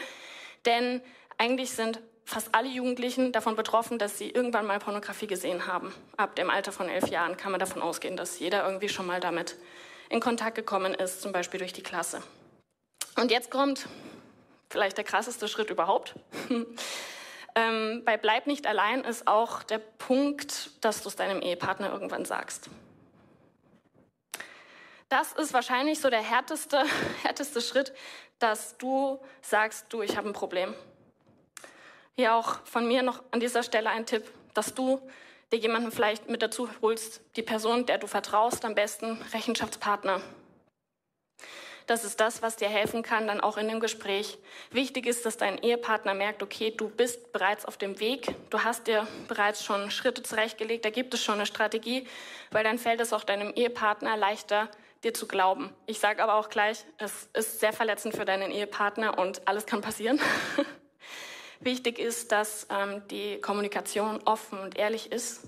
Denn 0.65 1.01
eigentlich 1.37 1.71
sind 1.71 2.01
fast 2.25 2.53
alle 2.53 2.67
Jugendlichen 2.67 3.31
davon 3.31 3.55
betroffen, 3.55 3.99
dass 3.99 4.17
sie 4.17 4.29
irgendwann 4.29 4.67
mal 4.67 4.79
Pornografie 4.79 5.27
gesehen 5.27 5.65
haben. 5.65 5.93
Ab 6.17 6.35
dem 6.35 6.49
Alter 6.49 6.73
von 6.73 6.89
elf 6.89 7.07
Jahren 7.07 7.37
kann 7.37 7.51
man 7.51 7.59
davon 7.61 7.81
ausgehen, 7.81 8.17
dass 8.17 8.37
jeder 8.37 8.65
irgendwie 8.65 8.89
schon 8.89 9.05
mal 9.05 9.21
damit 9.21 9.55
in 10.09 10.19
Kontakt 10.19 10.57
gekommen 10.57 10.93
ist, 10.93 11.21
zum 11.21 11.31
Beispiel 11.31 11.59
durch 11.59 11.71
die 11.71 11.83
Klasse. 11.83 12.21
Und 13.15 13.31
jetzt 13.31 13.49
kommt 13.49 13.87
vielleicht 14.69 14.97
der 14.97 15.05
krasseste 15.05 15.47
Schritt 15.47 15.69
überhaupt. 15.69 16.15
Bei 18.07 18.15
Bleib 18.15 18.47
nicht 18.47 18.65
allein 18.67 19.03
ist 19.03 19.27
auch 19.27 19.63
der 19.63 19.79
Punkt, 19.79 20.71
dass 20.79 21.03
du 21.03 21.09
es 21.09 21.17
deinem 21.17 21.41
Ehepartner 21.41 21.91
irgendwann 21.91 22.23
sagst. 22.23 22.69
Das 25.09 25.33
ist 25.33 25.51
wahrscheinlich 25.51 25.99
so 25.99 26.09
der 26.09 26.21
härteste, 26.21 26.85
härteste 27.23 27.59
Schritt, 27.59 27.91
dass 28.39 28.77
du 28.77 29.19
sagst, 29.41 29.87
du, 29.89 30.03
ich 30.03 30.15
habe 30.15 30.29
ein 30.29 30.31
Problem. 30.31 30.73
Hier 32.15 32.33
auch 32.33 32.63
von 32.63 32.87
mir 32.87 33.03
noch 33.03 33.21
an 33.31 33.41
dieser 33.41 33.61
Stelle 33.61 33.89
ein 33.89 34.05
Tipp, 34.05 34.23
dass 34.53 34.73
du 34.73 35.01
dir 35.51 35.59
jemanden 35.59 35.91
vielleicht 35.91 36.29
mit 36.29 36.41
dazu 36.41 36.69
holst, 36.81 37.19
die 37.35 37.43
Person, 37.43 37.87
der 37.87 37.97
du 37.97 38.07
vertraust, 38.07 38.63
am 38.63 38.73
besten 38.73 39.21
Rechenschaftspartner. 39.33 40.21
Das 41.87 42.03
ist 42.03 42.19
das, 42.19 42.41
was 42.41 42.57
dir 42.57 42.67
helfen 42.67 43.01
kann, 43.01 43.27
dann 43.27 43.39
auch 43.39 43.55
in 43.55 43.69
dem 43.69 43.79
Gespräch. 43.79 44.37
Wichtig 44.71 45.05
ist, 45.05 45.25
dass 45.25 45.37
dein 45.37 45.57
Ehepartner 45.57 46.13
merkt, 46.13 46.43
okay, 46.43 46.69
du 46.75 46.89
bist 46.89 47.31
bereits 47.31 47.65
auf 47.65 47.77
dem 47.77 48.01
Weg, 48.01 48.35
du 48.49 48.65
hast 48.65 48.87
dir 48.87 49.07
bereits 49.29 49.63
schon 49.63 49.89
Schritte 49.89 50.21
zurechtgelegt, 50.21 50.83
da 50.83 50.89
gibt 50.89 51.13
es 51.13 51.23
schon 51.23 51.35
eine 51.35 51.45
Strategie, 51.45 52.05
weil 52.51 52.65
dann 52.65 52.77
fällt 52.77 52.99
es 52.99 53.13
auch 53.13 53.23
deinem 53.23 53.53
Ehepartner 53.53 54.17
leichter, 54.17 54.69
dir 55.05 55.13
zu 55.13 55.29
glauben. 55.29 55.73
Ich 55.85 55.99
sage 55.99 56.21
aber 56.21 56.35
auch 56.35 56.49
gleich, 56.49 56.83
es 56.97 57.29
ist 57.33 57.61
sehr 57.61 57.71
verletzend 57.71 58.17
für 58.17 58.25
deinen 58.25 58.51
Ehepartner 58.51 59.17
und 59.17 59.47
alles 59.47 59.65
kann 59.65 59.79
passieren. 59.79 60.19
Wichtig 61.61 61.99
ist, 61.99 62.33
dass 62.33 62.67
ähm, 62.69 63.07
die 63.07 63.39
Kommunikation 63.39 64.19
offen 64.25 64.59
und 64.59 64.77
ehrlich 64.77 65.13
ist 65.13 65.47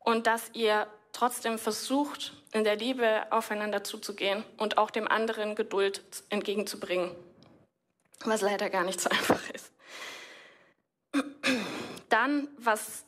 und 0.00 0.26
dass 0.26 0.50
ihr 0.52 0.86
trotzdem 1.12 1.58
versucht, 1.58 2.34
in 2.54 2.62
der 2.62 2.76
Liebe 2.76 3.26
aufeinander 3.30 3.82
zuzugehen 3.82 4.44
und 4.56 4.78
auch 4.78 4.90
dem 4.90 5.08
anderen 5.08 5.56
Geduld 5.56 6.02
entgegenzubringen, 6.30 7.10
was 8.24 8.40
leider 8.40 8.70
gar 8.70 8.84
nicht 8.84 9.00
so 9.00 9.10
einfach 9.10 9.50
ist. 9.50 9.72
Dann, 12.08 12.48
was 12.58 13.04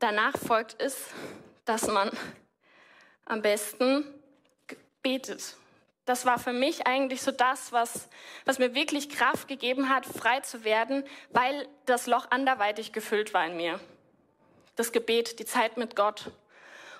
danach 0.00 0.36
folgt, 0.36 0.74
ist, 0.82 0.98
dass 1.64 1.86
man 1.86 2.10
am 3.24 3.40
besten 3.40 4.04
betet. 5.00 5.56
Das 6.04 6.26
war 6.26 6.40
für 6.40 6.52
mich 6.52 6.84
eigentlich 6.84 7.22
so 7.22 7.30
das, 7.30 7.70
was, 7.70 8.08
was 8.44 8.58
mir 8.58 8.74
wirklich 8.74 9.08
Kraft 9.08 9.46
gegeben 9.46 9.88
hat, 9.88 10.04
frei 10.04 10.40
zu 10.40 10.64
werden, 10.64 11.04
weil 11.30 11.68
das 11.86 12.08
Loch 12.08 12.26
anderweitig 12.30 12.92
gefüllt 12.92 13.32
war 13.32 13.46
in 13.46 13.56
mir. 13.56 13.78
Das 14.74 14.90
Gebet, 14.90 15.38
die 15.38 15.44
Zeit 15.44 15.76
mit 15.76 15.94
Gott. 15.94 16.32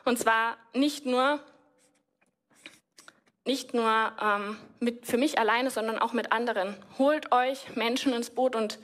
Und 0.05 0.21
zwar 0.21 0.57
nicht 0.73 1.07
nur, 1.07 1.41
nicht 3.45 3.75
nur 3.75 4.13
ähm, 4.21 4.57
mit, 4.79 5.07
für 5.07 5.17
mich 5.17 5.39
alleine, 5.39 5.71
sondern 5.71 5.99
auch 5.99 6.13
mit 6.13 6.33
anderen. 6.33 6.77
Holt 6.99 7.33
euch 7.33 7.75
Menschen 7.75 8.13
ins 8.13 8.31
Boot 8.31 8.55
und 8.55 8.79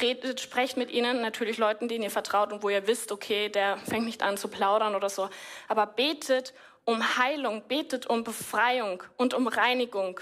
redet, 0.00 0.40
sprecht 0.40 0.76
mit 0.76 0.90
ihnen, 0.90 1.20
natürlich 1.20 1.58
Leuten, 1.58 1.88
denen 1.88 2.02
ihr 2.02 2.10
vertraut 2.10 2.52
und 2.52 2.62
wo 2.62 2.68
ihr 2.68 2.86
wisst, 2.86 3.12
okay, 3.12 3.48
der 3.48 3.76
fängt 3.76 4.06
nicht 4.06 4.22
an 4.22 4.36
zu 4.36 4.48
plaudern 4.48 4.94
oder 4.94 5.08
so. 5.08 5.28
Aber 5.68 5.86
betet 5.86 6.54
um 6.84 7.16
Heilung, 7.18 7.62
betet 7.68 8.06
um 8.06 8.24
Befreiung 8.24 9.02
und 9.16 9.34
um 9.34 9.46
Reinigung. 9.46 10.20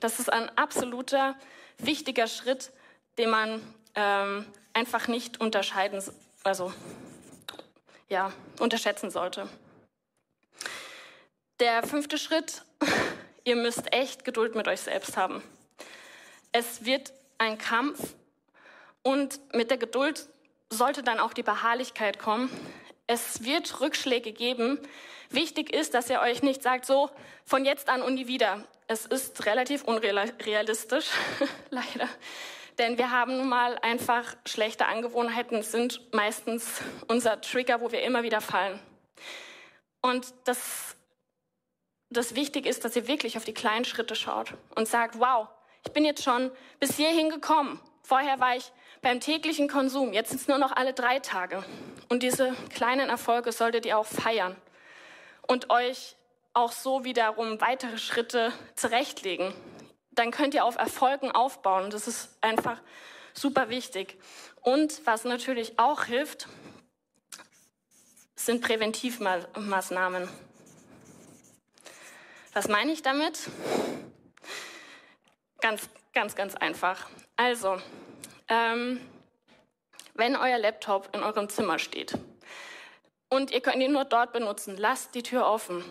Das 0.00 0.20
ist 0.20 0.32
ein 0.32 0.48
absoluter 0.56 1.34
wichtiger 1.78 2.26
Schritt, 2.26 2.72
den 3.18 3.30
man 3.30 3.62
ähm, 3.94 4.46
einfach 4.72 5.08
nicht 5.08 5.40
unterscheiden, 5.40 6.02
also 6.44 6.72
ja, 8.08 8.32
unterschätzen 8.60 9.10
sollte. 9.10 9.48
Der 11.60 11.82
fünfte 11.82 12.18
Schritt, 12.18 12.62
ihr 13.48 13.56
müsst 13.56 13.94
echt 13.94 14.26
Geduld 14.26 14.54
mit 14.54 14.68
euch 14.68 14.80
selbst 14.80 15.16
haben. 15.16 15.42
Es 16.52 16.84
wird 16.84 17.14
ein 17.38 17.56
Kampf 17.56 18.14
und 19.02 19.40
mit 19.54 19.70
der 19.70 19.78
Geduld 19.78 20.28
sollte 20.68 21.02
dann 21.02 21.18
auch 21.18 21.32
die 21.32 21.42
Beharrlichkeit 21.42 22.18
kommen. 22.18 22.50
Es 23.06 23.44
wird 23.44 23.80
Rückschläge 23.80 24.32
geben. 24.32 24.78
Wichtig 25.30 25.74
ist, 25.74 25.94
dass 25.94 26.10
ihr 26.10 26.20
euch 26.20 26.42
nicht 26.42 26.62
sagt, 26.62 26.84
so 26.84 27.08
von 27.46 27.64
jetzt 27.64 27.88
an 27.88 28.02
und 28.02 28.16
nie 28.16 28.26
wieder. 28.26 28.64
Es 28.86 29.06
ist 29.06 29.46
relativ 29.46 29.84
unrealistisch, 29.84 31.06
leider. 31.70 32.08
Denn 32.76 32.98
wir 32.98 33.10
haben 33.10 33.38
nun 33.38 33.48
mal 33.48 33.78
einfach 33.78 34.36
schlechte 34.46 34.84
Angewohnheiten, 34.84 35.62
sind 35.62 36.12
meistens 36.12 36.82
unser 37.08 37.40
Trigger, 37.40 37.80
wo 37.80 37.92
wir 37.92 38.02
immer 38.02 38.22
wieder 38.22 38.42
fallen. 38.42 38.78
Und 40.02 40.34
das, 40.44 40.97
das 42.10 42.34
Wichtige 42.34 42.68
ist, 42.68 42.84
dass 42.84 42.96
ihr 42.96 43.06
wirklich 43.06 43.36
auf 43.36 43.44
die 43.44 43.54
kleinen 43.54 43.84
Schritte 43.84 44.14
schaut 44.14 44.54
und 44.74 44.88
sagt, 44.88 45.18
wow, 45.18 45.48
ich 45.84 45.92
bin 45.92 46.04
jetzt 46.04 46.22
schon 46.22 46.50
bis 46.80 46.96
hierhin 46.96 47.30
gekommen. 47.30 47.80
Vorher 48.02 48.40
war 48.40 48.56
ich 48.56 48.72
beim 49.02 49.20
täglichen 49.20 49.68
Konsum, 49.68 50.12
jetzt 50.12 50.30
sind 50.30 50.40
es 50.40 50.48
nur 50.48 50.58
noch 50.58 50.72
alle 50.72 50.92
drei 50.92 51.18
Tage. 51.20 51.64
Und 52.08 52.22
diese 52.22 52.54
kleinen 52.74 53.10
Erfolge 53.10 53.52
solltet 53.52 53.86
ihr 53.86 53.98
auch 53.98 54.06
feiern 54.06 54.56
und 55.46 55.70
euch 55.70 56.16
auch 56.54 56.72
so 56.72 57.04
wiederum 57.04 57.60
weitere 57.60 57.98
Schritte 57.98 58.52
zurechtlegen 58.74 59.54
dann 60.18 60.30
könnt 60.30 60.54
ihr 60.54 60.64
auf 60.64 60.76
Erfolgen 60.76 61.30
aufbauen. 61.30 61.90
Das 61.90 62.08
ist 62.08 62.36
einfach 62.40 62.80
super 63.32 63.68
wichtig. 63.68 64.18
Und 64.60 65.00
was 65.06 65.24
natürlich 65.24 65.78
auch 65.78 66.04
hilft, 66.04 66.48
sind 68.34 68.60
Präventivmaßnahmen. 68.60 70.28
Was 72.54 72.68
meine 72.68 72.92
ich 72.92 73.02
damit? 73.02 73.38
Ganz, 75.60 75.88
ganz, 76.14 76.34
ganz 76.34 76.54
einfach. 76.54 77.08
Also, 77.36 77.78
ähm, 78.48 79.00
wenn 80.14 80.34
euer 80.36 80.58
Laptop 80.58 81.14
in 81.14 81.22
eurem 81.22 81.48
Zimmer 81.48 81.78
steht 81.78 82.16
und 83.28 83.50
ihr 83.50 83.60
könnt 83.60 83.82
ihn 83.82 83.92
nur 83.92 84.04
dort 84.04 84.32
benutzen, 84.32 84.76
lasst 84.76 85.14
die 85.14 85.22
Tür 85.22 85.46
offen. 85.46 85.84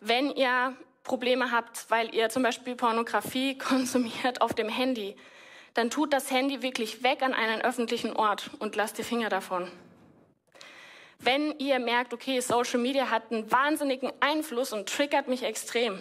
Wenn 0.00 0.30
ihr 0.30 0.76
Probleme 1.04 1.50
habt, 1.50 1.90
weil 1.90 2.14
ihr 2.14 2.28
zum 2.28 2.42
Beispiel 2.42 2.76
Pornografie 2.76 3.58
konsumiert 3.58 4.40
auf 4.40 4.54
dem 4.54 4.68
Handy, 4.68 5.16
dann 5.74 5.90
tut 5.90 6.12
das 6.12 6.30
Handy 6.30 6.62
wirklich 6.62 7.02
weg 7.02 7.22
an 7.22 7.34
einen 7.34 7.62
öffentlichen 7.62 8.14
Ort 8.14 8.50
und 8.58 8.76
lasst 8.76 8.98
die 8.98 9.04
Finger 9.04 9.30
davon. 9.30 9.70
Wenn 11.24 11.56
ihr 11.60 11.78
merkt, 11.78 12.12
okay, 12.12 12.40
Social 12.40 12.80
Media 12.80 13.08
hat 13.08 13.30
einen 13.30 13.50
wahnsinnigen 13.50 14.12
Einfluss 14.18 14.72
und 14.72 14.88
triggert 14.88 15.28
mich 15.28 15.44
extrem, 15.44 16.00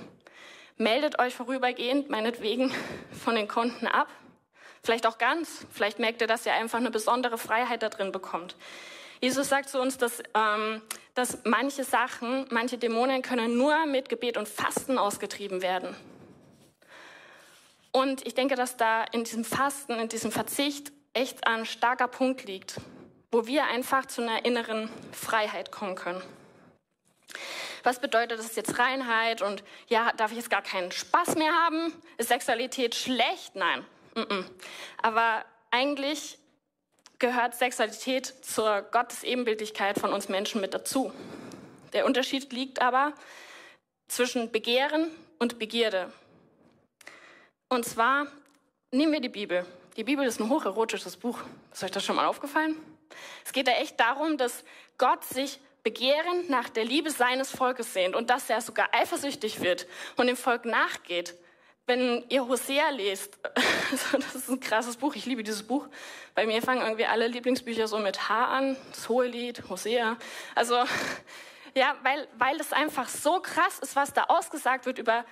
meldet 0.78 1.20
euch 1.20 1.36
vorübergehend, 1.36 2.10
meinetwegen, 2.10 2.74
von 3.24 3.36
den 3.36 3.48
Konten 3.48 3.86
ab. 3.86 4.08
Vielleicht 4.84 5.06
auch 5.06 5.20
ganz. 5.20 5.68
Vielleicht 5.72 6.00
merkt 6.00 6.22
ihr, 6.22 6.28
dass 6.28 6.48
ihr 6.48 6.54
einfach 6.54 6.80
eine 6.80 6.90
besondere 6.90 7.38
Freiheit 7.38 7.84
da 7.84 7.90
drin 7.90 8.12
bekommt. 8.12 8.56
Jesus 9.20 9.50
sagt 9.50 9.70
zu 9.70 9.80
uns, 9.80 10.00
dass, 10.00 10.24
ähm, 10.34 10.82
dass 11.14 11.38
manche 11.44 11.84
Sachen, 11.84 12.48
manche 12.50 12.80
Dämonen 12.80 13.22
können 13.22 13.56
nur 13.56 13.86
mit 13.86 14.10
Gebet 14.10 14.38
und 14.38 14.50
Fasten 14.50 14.98
ausgetrieben 14.98 15.62
werden. 15.62 15.96
Und 17.92 18.26
ich 18.26 18.34
denke, 18.34 18.56
dass 18.56 18.76
da 18.76 19.04
in 19.04 19.24
diesem 19.24 19.46
Fasten, 19.46 20.00
in 20.00 20.10
diesem 20.10 20.32
Verzicht 20.32 20.92
echt 21.14 21.46
ein 21.46 21.68
starker 21.68 22.08
Punkt 22.08 22.46
liegt, 22.46 22.78
wo 23.32 23.48
wir 23.48 23.65
einfach 23.65 24.06
zu 24.06 24.22
einer 24.22 24.46
inneren 24.46 24.89
Freiheit 25.12 25.72
kommen 25.72 25.96
können. 25.96 26.22
Was 27.84 28.00
bedeutet 28.00 28.38
das 28.38 28.56
jetzt 28.56 28.78
Reinheit 28.78 29.41
und 29.41 29.63
ja, 29.88 30.12
darf 30.13 30.32
ich 30.32 30.38
jetzt 30.38 30.50
gar 30.50 30.62
keinen 30.62 30.91
Spaß 30.91 31.36
mehr 31.36 31.52
haben? 31.54 31.94
Ist 32.17 32.30
Sexualität 32.30 32.94
schlecht? 32.94 33.56
Nein. 33.56 33.86
Mm 34.13 34.20
-mm. 34.20 34.46
Aber 35.02 35.44
eigentlich 35.72 36.38
gehört 37.17 37.56
Sexualität 37.56 38.26
zur 38.41 38.82
Gottesebenbildlichkeit 38.82 39.98
von 39.98 40.13
uns 40.13 40.30
Menschen 40.30 40.62
mit 40.62 40.74
dazu. 40.74 41.12
Der 41.94 42.06
Unterschied 42.06 42.52
liegt 42.52 42.82
aber 42.82 43.13
zwischen 44.08 44.52
Begehren 44.52 45.10
und 45.39 45.58
Begierde. 45.58 46.12
Und 47.70 47.86
zwar 47.86 48.28
nehmen 48.91 49.13
wir 49.13 49.22
die 49.22 49.30
Bibel. 49.30 49.65
Die 49.98 50.04
Bibel 50.04 50.26
ist 50.26 50.39
ein 50.39 50.50
hocherotisches 50.50 51.17
Buch. 51.17 51.39
Ist 51.72 51.84
euch 51.84 51.91
das 51.91 52.04
schon 52.04 52.17
mal 52.17 52.26
aufgefallen? 52.26 52.76
Es 53.45 53.54
geht 53.54 53.67
da 53.67 53.71
echt 53.74 54.00
darum, 54.00 54.38
dass 54.38 54.63
Gott 54.97 55.24
sich 55.26 55.60
Begehren 55.84 56.47
nach 56.47 56.69
der 56.69 56.86
Liebe 56.86 57.10
seines 57.10 57.50
Volkes 57.50 57.93
sehnt 57.93 58.15
und 58.15 58.30
dass 58.30 58.50
er 58.50 58.62
sogar 58.62 58.89
eifersüchtig 58.93 59.62
wird 59.62 59.88
und 60.15 60.28
dem 60.28 60.38
Volk 60.38 60.65
nachgeht 60.65 61.36
wenn 61.88 62.24
ihr 62.30 62.47
Hosea 62.47 62.89
lest, 62.89 63.38
also 63.91 64.17
das 64.17 64.36
ist 64.36 64.50
ein 64.50 64.60
krasses 64.60 64.97
Buch, 64.97 65.15
ich 65.15 65.26
liebe 65.26 65.43
dieses 65.43 65.63
Buch. 65.63 65.88
Bei 66.36 66.45
mir 66.45 66.62
fangen 66.62 66.82
irgendwie 66.82 67.06
alle 67.06 67.28
Lieblingsbücher 67.28 67.88
so 67.88 67.97
mit 67.97 68.30
H 68.30 68.45
an, 68.45 68.78
das 68.91 69.10
hohe 69.10 69.28
Lied, 69.28 69.63
Hosea. 69.69 70.17
Also, 70.56 70.76
ja, 71.76 71.95
weil, 72.04 72.28
weil 72.38 72.60
es 72.60 72.71
einfach 72.71 73.10
so 73.10 73.41
krass 73.41 73.80
ist, 73.80 73.95
was 73.95 74.13
da 74.13 74.26
ausgesagt 74.30 74.86
wird 74.86 75.00
über 75.00 75.26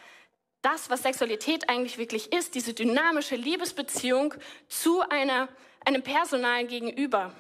das, 0.61 0.89
was 0.89 1.03
Sexualität 1.03 1.69
eigentlich 1.69 1.97
wirklich 1.97 2.33
ist, 2.33 2.55
diese 2.55 2.73
dynamische 2.73 3.35
Liebesbeziehung 3.35 4.33
zu 4.67 5.01
einer, 5.09 5.47
einem 5.85 6.03
personalen 6.03 6.67
Gegenüber. 6.67 7.31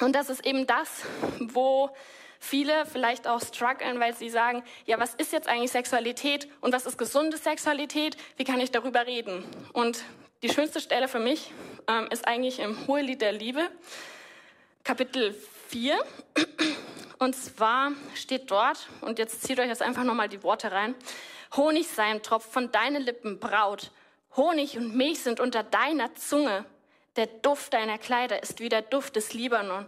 Und 0.00 0.14
das 0.14 0.30
ist 0.30 0.44
eben 0.46 0.66
das, 0.66 1.02
wo 1.38 1.90
viele 2.38 2.86
vielleicht 2.86 3.26
auch 3.26 3.40
strugglen, 3.40 3.98
weil 3.98 4.14
sie 4.14 4.28
sagen, 4.28 4.62
ja, 4.84 4.98
was 4.98 5.14
ist 5.14 5.32
jetzt 5.32 5.48
eigentlich 5.48 5.70
Sexualität 5.70 6.48
und 6.60 6.72
was 6.72 6.86
ist 6.86 6.98
gesunde 6.98 7.36
Sexualität? 7.36 8.16
Wie 8.36 8.44
kann 8.44 8.60
ich 8.60 8.70
darüber 8.70 9.06
reden? 9.06 9.44
Und 9.72 10.04
die 10.42 10.50
schönste 10.50 10.80
Stelle 10.80 11.08
für 11.08 11.18
mich 11.18 11.50
ähm, 11.88 12.08
ist 12.10 12.26
eigentlich 12.26 12.58
im 12.58 12.86
Hohelied 12.86 13.22
der 13.22 13.32
Liebe, 13.32 13.68
Kapitel 14.84 15.34
4. 15.68 15.98
Und 17.18 17.34
zwar 17.34 17.92
steht 18.14 18.50
dort, 18.50 18.88
und 19.00 19.18
jetzt 19.18 19.42
zieht 19.42 19.58
euch 19.58 19.68
jetzt 19.68 19.82
einfach 19.82 20.04
nochmal 20.04 20.28
die 20.28 20.42
Worte 20.42 20.70
rein, 20.70 20.94
Honig 21.56 21.88
sei 21.88 22.04
ein 22.04 22.22
Tropf 22.22 22.44
von 22.44 22.70
deinen 22.70 23.02
Lippen, 23.02 23.38
Braut. 23.38 23.90
Honig 24.36 24.76
und 24.76 24.94
Milch 24.94 25.20
sind 25.20 25.40
unter 25.40 25.62
deiner 25.62 26.14
Zunge. 26.14 26.66
Der 27.16 27.26
Duft 27.26 27.72
deiner 27.72 27.96
Kleider 27.96 28.42
ist 28.42 28.60
wie 28.60 28.68
der 28.68 28.82
Duft 28.82 29.16
des 29.16 29.32
Libanon. 29.32 29.86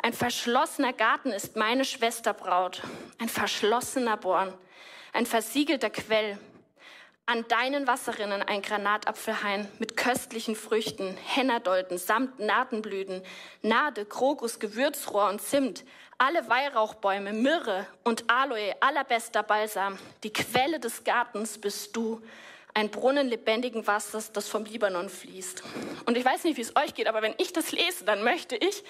Ein 0.00 0.12
verschlossener 0.12 0.92
Garten 0.92 1.32
ist 1.32 1.56
meine 1.56 1.84
Schwesterbraut, 1.84 2.82
ein 3.18 3.28
verschlossener 3.28 4.16
Born, 4.16 4.54
ein 5.12 5.26
versiegelter 5.26 5.90
Quell. 5.90 6.38
An 7.26 7.44
deinen 7.48 7.88
Wasserrinnen 7.88 8.42
ein 8.42 8.62
Granatapfelhain 8.62 9.66
mit 9.80 9.96
köstlichen 9.96 10.54
Früchten, 10.54 11.16
Hennerdolden 11.26 11.98
samt 11.98 12.38
Nadenblüten, 12.38 13.22
Nade, 13.60 14.04
Krokus, 14.04 14.60
Gewürzrohr 14.60 15.28
und 15.28 15.42
Zimt, 15.42 15.84
alle 16.16 16.48
Weihrauchbäume, 16.48 17.32
Myrrhe 17.32 17.86
und 18.04 18.30
Aloe, 18.30 18.76
allerbester 18.80 19.42
Balsam. 19.42 19.98
Die 20.22 20.32
Quelle 20.32 20.78
des 20.78 21.02
Gartens 21.02 21.58
bist 21.58 21.96
du, 21.96 22.22
ein 22.78 22.90
Brunnen 22.90 23.28
lebendigen 23.28 23.86
Wassers, 23.88 24.30
das 24.30 24.48
vom 24.48 24.64
Libanon 24.64 25.08
fließt. 25.08 25.64
Und 26.06 26.16
ich 26.16 26.24
weiß 26.24 26.44
nicht, 26.44 26.56
wie 26.56 26.60
es 26.62 26.76
euch 26.76 26.94
geht, 26.94 27.08
aber 27.08 27.22
wenn 27.22 27.34
ich 27.38 27.52
das 27.52 27.72
lese, 27.72 28.04
dann 28.04 28.22
möchte 28.22 28.54
ich, 28.56 28.84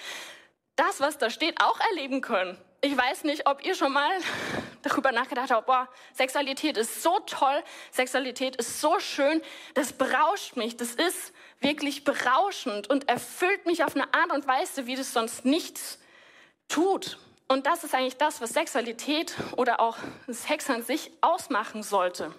das, 0.75 0.99
was 0.99 1.17
da 1.17 1.31
steht, 1.31 1.59
auch 1.59 1.79
erleben 1.89 2.21
können. 2.21 2.55
Ich 2.81 2.95
weiß 2.95 3.23
nicht, 3.23 3.47
ob 3.47 3.65
ihr 3.65 3.73
schon 3.73 3.91
mal 3.91 4.11
darüber 4.83 5.11
nachgedacht 5.11 5.49
habt, 5.49 5.65
boah, 5.65 5.89
Sexualität 6.13 6.77
ist 6.77 7.01
so 7.01 7.19
toll, 7.25 7.63
Sexualität 7.91 8.55
ist 8.57 8.79
so 8.79 8.99
schön, 8.99 9.41
das 9.73 9.91
berauscht 9.91 10.55
mich, 10.55 10.77
das 10.77 10.91
ist 10.91 11.33
wirklich 11.59 12.03
berauschend 12.03 12.91
und 12.91 13.09
erfüllt 13.09 13.65
mich 13.65 13.83
auf 13.83 13.95
eine 13.95 14.13
Art 14.13 14.31
und 14.31 14.47
Weise, 14.47 14.85
wie 14.85 14.95
das 14.95 15.13
sonst 15.13 15.45
nichts 15.45 15.97
tut. 16.67 17.17
Und 17.47 17.65
das 17.65 17.83
ist 17.83 17.95
eigentlich 17.95 18.17
das, 18.17 18.39
was 18.39 18.51
Sexualität 18.51 19.33
oder 19.57 19.79
auch 19.79 19.97
Sex 20.27 20.69
an 20.69 20.83
sich 20.83 21.11
ausmachen 21.21 21.81
sollte. 21.81 22.35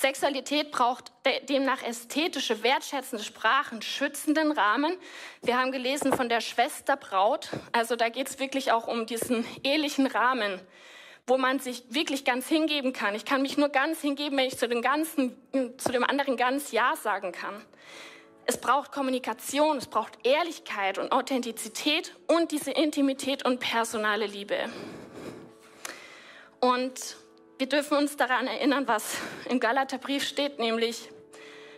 Sexualität 0.00 0.70
braucht 0.70 1.12
demnach 1.50 1.82
ästhetische, 1.82 2.62
wertschätzende 2.62 3.22
Sprachen, 3.22 3.82
schützenden 3.82 4.50
Rahmen. 4.50 4.96
Wir 5.42 5.58
haben 5.58 5.72
gelesen 5.72 6.14
von 6.14 6.30
der 6.30 6.40
Schwester 6.40 6.96
Braut. 6.96 7.50
Also 7.72 7.96
da 7.96 8.08
geht 8.08 8.26
es 8.26 8.38
wirklich 8.38 8.72
auch 8.72 8.88
um 8.88 9.04
diesen 9.04 9.44
ehelichen 9.62 10.06
Rahmen, 10.06 10.58
wo 11.26 11.36
man 11.36 11.58
sich 11.58 11.84
wirklich 11.90 12.24
ganz 12.24 12.48
hingeben 12.48 12.94
kann. 12.94 13.14
Ich 13.14 13.26
kann 13.26 13.42
mich 13.42 13.58
nur 13.58 13.68
ganz 13.68 14.00
hingeben, 14.00 14.38
wenn 14.38 14.46
ich 14.46 14.56
zu 14.56 14.66
dem, 14.68 14.80
ganzen, 14.80 15.36
zu 15.76 15.92
dem 15.92 16.02
anderen 16.02 16.38
ganz 16.38 16.72
Ja 16.72 16.96
sagen 16.96 17.32
kann. 17.32 17.62
Es 18.46 18.58
braucht 18.58 18.92
Kommunikation, 18.92 19.76
es 19.76 19.86
braucht 19.86 20.26
Ehrlichkeit 20.26 20.96
und 20.96 21.12
Authentizität 21.12 22.16
und 22.26 22.52
diese 22.52 22.70
Intimität 22.70 23.44
und 23.44 23.60
personale 23.60 24.24
Liebe. 24.24 24.56
Und 26.58 27.19
wir 27.60 27.68
dürfen 27.68 27.98
uns 27.98 28.16
daran 28.16 28.46
erinnern, 28.46 28.88
was 28.88 29.18
im 29.50 29.60
Galaterbrief 29.60 30.24
steht, 30.24 30.58
nämlich 30.58 31.10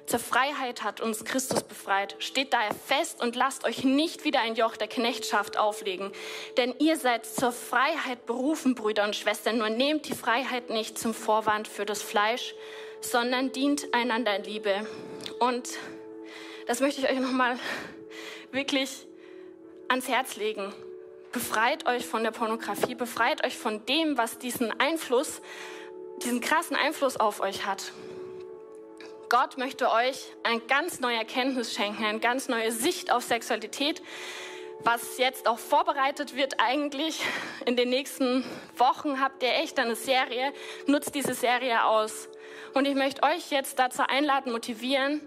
zur 0.07 0.21
Freiheit 0.21 0.85
hat 0.85 1.01
uns 1.01 1.25
Christus 1.25 1.65
befreit. 1.65 2.15
Steht 2.21 2.53
daher 2.53 2.73
fest 2.73 3.21
und 3.21 3.35
lasst 3.35 3.65
euch 3.65 3.83
nicht 3.83 4.25
wieder 4.25 4.41
ein 4.41 4.55
Joch 4.55 4.77
der 4.77 4.87
Knechtschaft 4.87 5.59
auflegen. 5.59 6.13
Denn 6.57 6.73
ihr 6.79 6.97
seid 6.97 7.27
zur 7.27 7.51
Freiheit 7.51 8.27
berufen, 8.27 8.77
Brüder 8.77 9.03
und 9.03 9.17
Schwestern. 9.17 9.59
Nur 9.59 9.71
nehmt 9.71 10.07
die 10.07 10.15
Freiheit 10.15 10.71
nicht 10.71 10.99
zum 10.99 11.15
Vorwand 11.15 11.67
für 11.67 11.85
das 11.85 12.01
Fleisch, 12.01 12.55
sondern 13.01 13.51
dient 13.51 13.93
einander 13.93 14.37
in 14.37 14.45
Liebe. 14.45 14.87
Und 15.41 15.69
das 16.69 16.79
möchte 16.79 17.01
ich 17.01 17.11
euch 17.11 17.19
nochmal 17.19 17.59
wirklich 18.53 19.05
ans 19.89 20.07
Herz 20.07 20.37
legen. 20.37 20.73
Befreit 21.33 21.87
euch 21.87 22.07
von 22.07 22.23
der 22.23 22.31
Pornografie, 22.31 22.95
befreit 22.95 23.45
euch 23.47 23.57
von 23.57 23.87
dem, 23.87 24.19
was 24.19 24.39
diesen 24.39 24.71
Einfluss, 24.79 25.41
diesen 26.23 26.43
krassen 26.43 26.77
Einfluss 26.77 27.17
auf 27.17 27.41
euch 27.41 27.65
hat. 27.65 27.93
Gott 29.31 29.57
möchte 29.57 29.91
euch 29.91 30.27
eine 30.43 30.61
ganz 30.61 31.01
neue 31.01 31.17
Erkenntnis 31.17 31.73
schenken, 31.73 32.05
eine 32.05 32.21
ganz 32.21 32.49
neue 32.49 32.71
Sicht 32.71 33.11
auf 33.11 33.25
Sexualität, 33.25 34.03
was 34.81 35.17
jetzt 35.17 35.49
auch 35.49 35.59
vorbereitet 35.59 36.37
wird 36.37 36.61
eigentlich. 36.61 37.25
In 37.65 37.77
den 37.77 37.89
nächsten 37.89 38.45
Wochen 38.77 39.19
habt 39.19 39.43
ihr 39.43 39.55
echt 39.55 39.79
eine 39.79 39.97
Serie. 39.97 40.53
Nutzt 40.87 41.15
diese 41.15 41.33
Serie 41.33 41.87
aus. 41.87 42.29
Und 42.75 42.87
ich 42.87 42.95
möchte 42.95 43.23
euch 43.23 43.51
jetzt 43.51 43.79
dazu 43.79 44.03
einladen, 44.07 44.53
motivieren, 44.53 45.23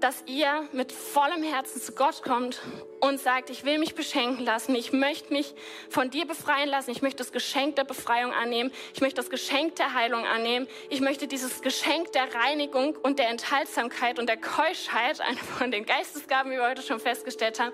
dass 0.00 0.22
ihr 0.26 0.68
mit 0.72 0.92
vollem 0.92 1.42
Herzen 1.42 1.80
zu 1.80 1.92
Gott 1.92 2.22
kommt 2.22 2.60
und 3.00 3.20
sagt, 3.20 3.50
ich 3.50 3.64
will 3.64 3.78
mich 3.78 3.94
beschenken 3.94 4.44
lassen, 4.44 4.74
ich 4.74 4.92
möchte 4.92 5.32
mich 5.32 5.54
von 5.88 6.10
dir 6.10 6.26
befreien 6.26 6.68
lassen, 6.68 6.90
ich 6.90 7.02
möchte 7.02 7.18
das 7.18 7.32
Geschenk 7.32 7.76
der 7.76 7.84
Befreiung 7.84 8.32
annehmen, 8.32 8.72
ich 8.94 9.00
möchte 9.00 9.16
das 9.16 9.30
Geschenk 9.30 9.76
der 9.76 9.94
Heilung 9.94 10.24
annehmen, 10.24 10.68
ich 10.88 11.00
möchte 11.00 11.26
dieses 11.26 11.62
Geschenk 11.62 12.12
der 12.12 12.34
Reinigung 12.34 12.96
und 12.96 13.18
der 13.18 13.28
Enthaltsamkeit 13.28 14.18
und 14.18 14.28
der 14.28 14.36
Keuschheit, 14.36 15.20
eine 15.20 15.38
von 15.38 15.70
den 15.70 15.84
Geistesgaben, 15.84 16.52
wie 16.52 16.56
wir 16.56 16.68
heute 16.68 16.82
schon 16.82 17.00
festgestellt 17.00 17.60
haben, 17.60 17.72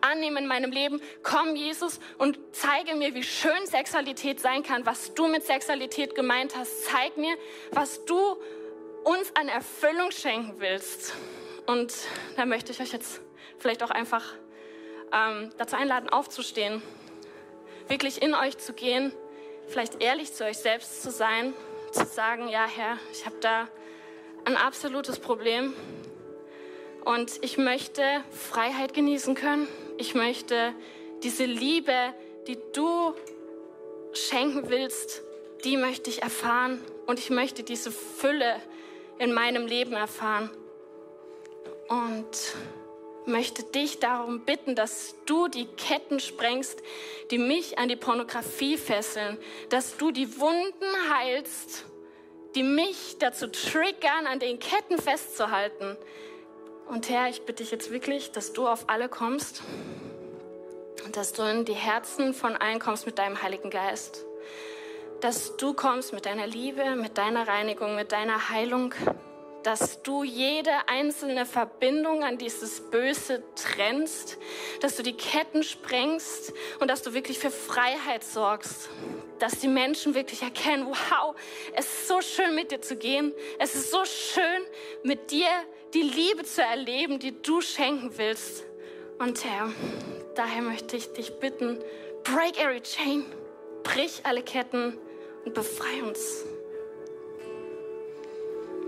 annehmen 0.00 0.38
in 0.38 0.46
meinem 0.46 0.70
Leben. 0.70 1.00
Komm, 1.22 1.56
Jesus, 1.56 2.00
und 2.18 2.38
zeige 2.52 2.94
mir, 2.94 3.14
wie 3.14 3.22
schön 3.22 3.66
Sexualität 3.66 4.40
sein 4.40 4.62
kann, 4.62 4.86
was 4.86 5.14
du 5.14 5.28
mit 5.28 5.44
Sexualität 5.44 6.14
gemeint 6.14 6.56
hast. 6.56 6.84
Zeig 6.84 7.16
mir, 7.16 7.36
was 7.70 8.04
du 8.04 8.36
uns 9.04 9.34
an 9.36 9.48
Erfüllung 9.48 10.10
schenken 10.10 10.54
willst. 10.58 11.14
Und 11.66 11.94
da 12.36 12.44
möchte 12.44 12.72
ich 12.72 12.80
euch 12.80 12.92
jetzt 12.92 13.20
vielleicht 13.58 13.82
auch 13.82 13.90
einfach 13.90 14.34
ähm, 15.12 15.50
dazu 15.56 15.76
einladen, 15.76 16.08
aufzustehen, 16.10 16.82
wirklich 17.88 18.20
in 18.20 18.34
euch 18.34 18.58
zu 18.58 18.72
gehen, 18.72 19.12
vielleicht 19.66 20.02
ehrlich 20.02 20.32
zu 20.32 20.44
euch 20.44 20.58
selbst 20.58 21.02
zu 21.02 21.10
sein, 21.10 21.54
zu 21.92 22.04
sagen, 22.04 22.48
ja 22.48 22.66
Herr, 22.66 22.98
ich 23.12 23.24
habe 23.24 23.36
da 23.40 23.68
ein 24.44 24.56
absolutes 24.56 25.18
Problem 25.18 25.72
und 27.04 27.42
ich 27.42 27.56
möchte 27.56 28.02
Freiheit 28.30 28.92
genießen 28.92 29.34
können. 29.34 29.68
Ich 29.96 30.14
möchte 30.14 30.74
diese 31.22 31.44
Liebe, 31.44 32.12
die 32.46 32.58
du 32.74 33.14
schenken 34.12 34.68
willst, 34.68 35.22
die 35.64 35.78
möchte 35.78 36.10
ich 36.10 36.22
erfahren 36.22 36.82
und 37.06 37.18
ich 37.18 37.30
möchte 37.30 37.62
diese 37.62 37.90
Fülle 37.90 38.56
in 39.18 39.32
meinem 39.32 39.66
Leben 39.66 39.94
erfahren 39.94 40.50
und 41.88 42.56
möchte 43.26 43.62
dich 43.62 44.00
darum 44.00 44.40
bitten, 44.40 44.74
dass 44.74 45.14
du 45.26 45.48
die 45.48 45.66
Ketten 45.66 46.20
sprengst, 46.20 46.82
die 47.30 47.38
mich 47.38 47.78
an 47.78 47.88
die 47.88 47.96
Pornografie 47.96 48.76
fesseln, 48.76 49.38
dass 49.70 49.96
du 49.96 50.10
die 50.10 50.38
Wunden 50.38 50.86
heilst, 51.10 51.86
die 52.54 52.62
mich 52.62 53.16
dazu 53.18 53.48
triggern, 53.48 54.26
an 54.26 54.38
den 54.38 54.58
Ketten 54.58 54.98
festzuhalten. 54.98 55.96
Und 56.86 57.08
Herr, 57.08 57.28
ich 57.28 57.42
bitte 57.42 57.62
dich 57.62 57.72
jetzt 57.72 57.90
wirklich, 57.90 58.30
dass 58.32 58.52
du 58.52 58.68
auf 58.68 58.88
alle 58.88 59.08
kommst 59.08 59.62
und 61.04 61.16
dass 61.16 61.32
du 61.32 61.42
in 61.42 61.64
die 61.64 61.72
Herzen 61.72 62.34
von 62.34 62.56
allen 62.56 62.78
kommst 62.78 63.06
mit 63.06 63.18
deinem 63.18 63.42
Heiligen 63.42 63.70
Geist. 63.70 64.24
Dass 65.20 65.56
du 65.56 65.72
kommst 65.72 66.12
mit 66.12 66.26
deiner 66.26 66.46
Liebe, 66.46 66.96
mit 66.96 67.16
deiner 67.16 67.48
Reinigung, 67.48 67.94
mit 67.94 68.12
deiner 68.12 68.50
Heilung, 68.50 68.94
dass 69.64 70.02
du 70.02 70.22
jede 70.22 70.88
einzelne 70.88 71.46
Verbindung 71.46 72.22
an 72.22 72.38
dieses 72.38 72.80
Böse 72.80 73.42
trennst, 73.56 74.36
dass 74.80 74.96
du 74.96 75.02
die 75.02 75.14
Ketten 75.14 75.62
sprengst 75.62 76.52
und 76.80 76.88
dass 76.88 77.02
du 77.02 77.14
wirklich 77.14 77.38
für 77.38 77.50
Freiheit 77.50 78.22
sorgst, 78.22 78.90
dass 79.38 79.58
die 79.58 79.68
Menschen 79.68 80.14
wirklich 80.14 80.42
erkennen, 80.42 80.86
wow, 80.86 81.34
es 81.74 81.86
ist 81.86 82.08
so 82.08 82.20
schön 82.20 82.54
mit 82.54 82.70
dir 82.70 82.82
zu 82.82 82.96
gehen, 82.96 83.32
es 83.58 83.74
ist 83.74 83.90
so 83.90 84.04
schön 84.04 84.62
mit 85.02 85.30
dir 85.30 85.48
die 85.94 86.02
Liebe 86.02 86.44
zu 86.44 86.62
erleben, 86.62 87.18
die 87.18 87.40
du 87.40 87.60
schenken 87.60 88.16
willst. 88.18 88.64
Und 89.18 89.44
Herr, 89.44 89.72
daher 90.34 90.62
möchte 90.62 90.96
ich 90.96 91.12
dich 91.14 91.38
bitten, 91.38 91.78
break 92.22 92.60
every 92.60 92.82
chain, 92.82 93.24
brich 93.82 94.20
alle 94.24 94.42
Ketten 94.42 94.98
und 95.44 95.54
befreie 95.54 96.04
uns. 96.04 96.44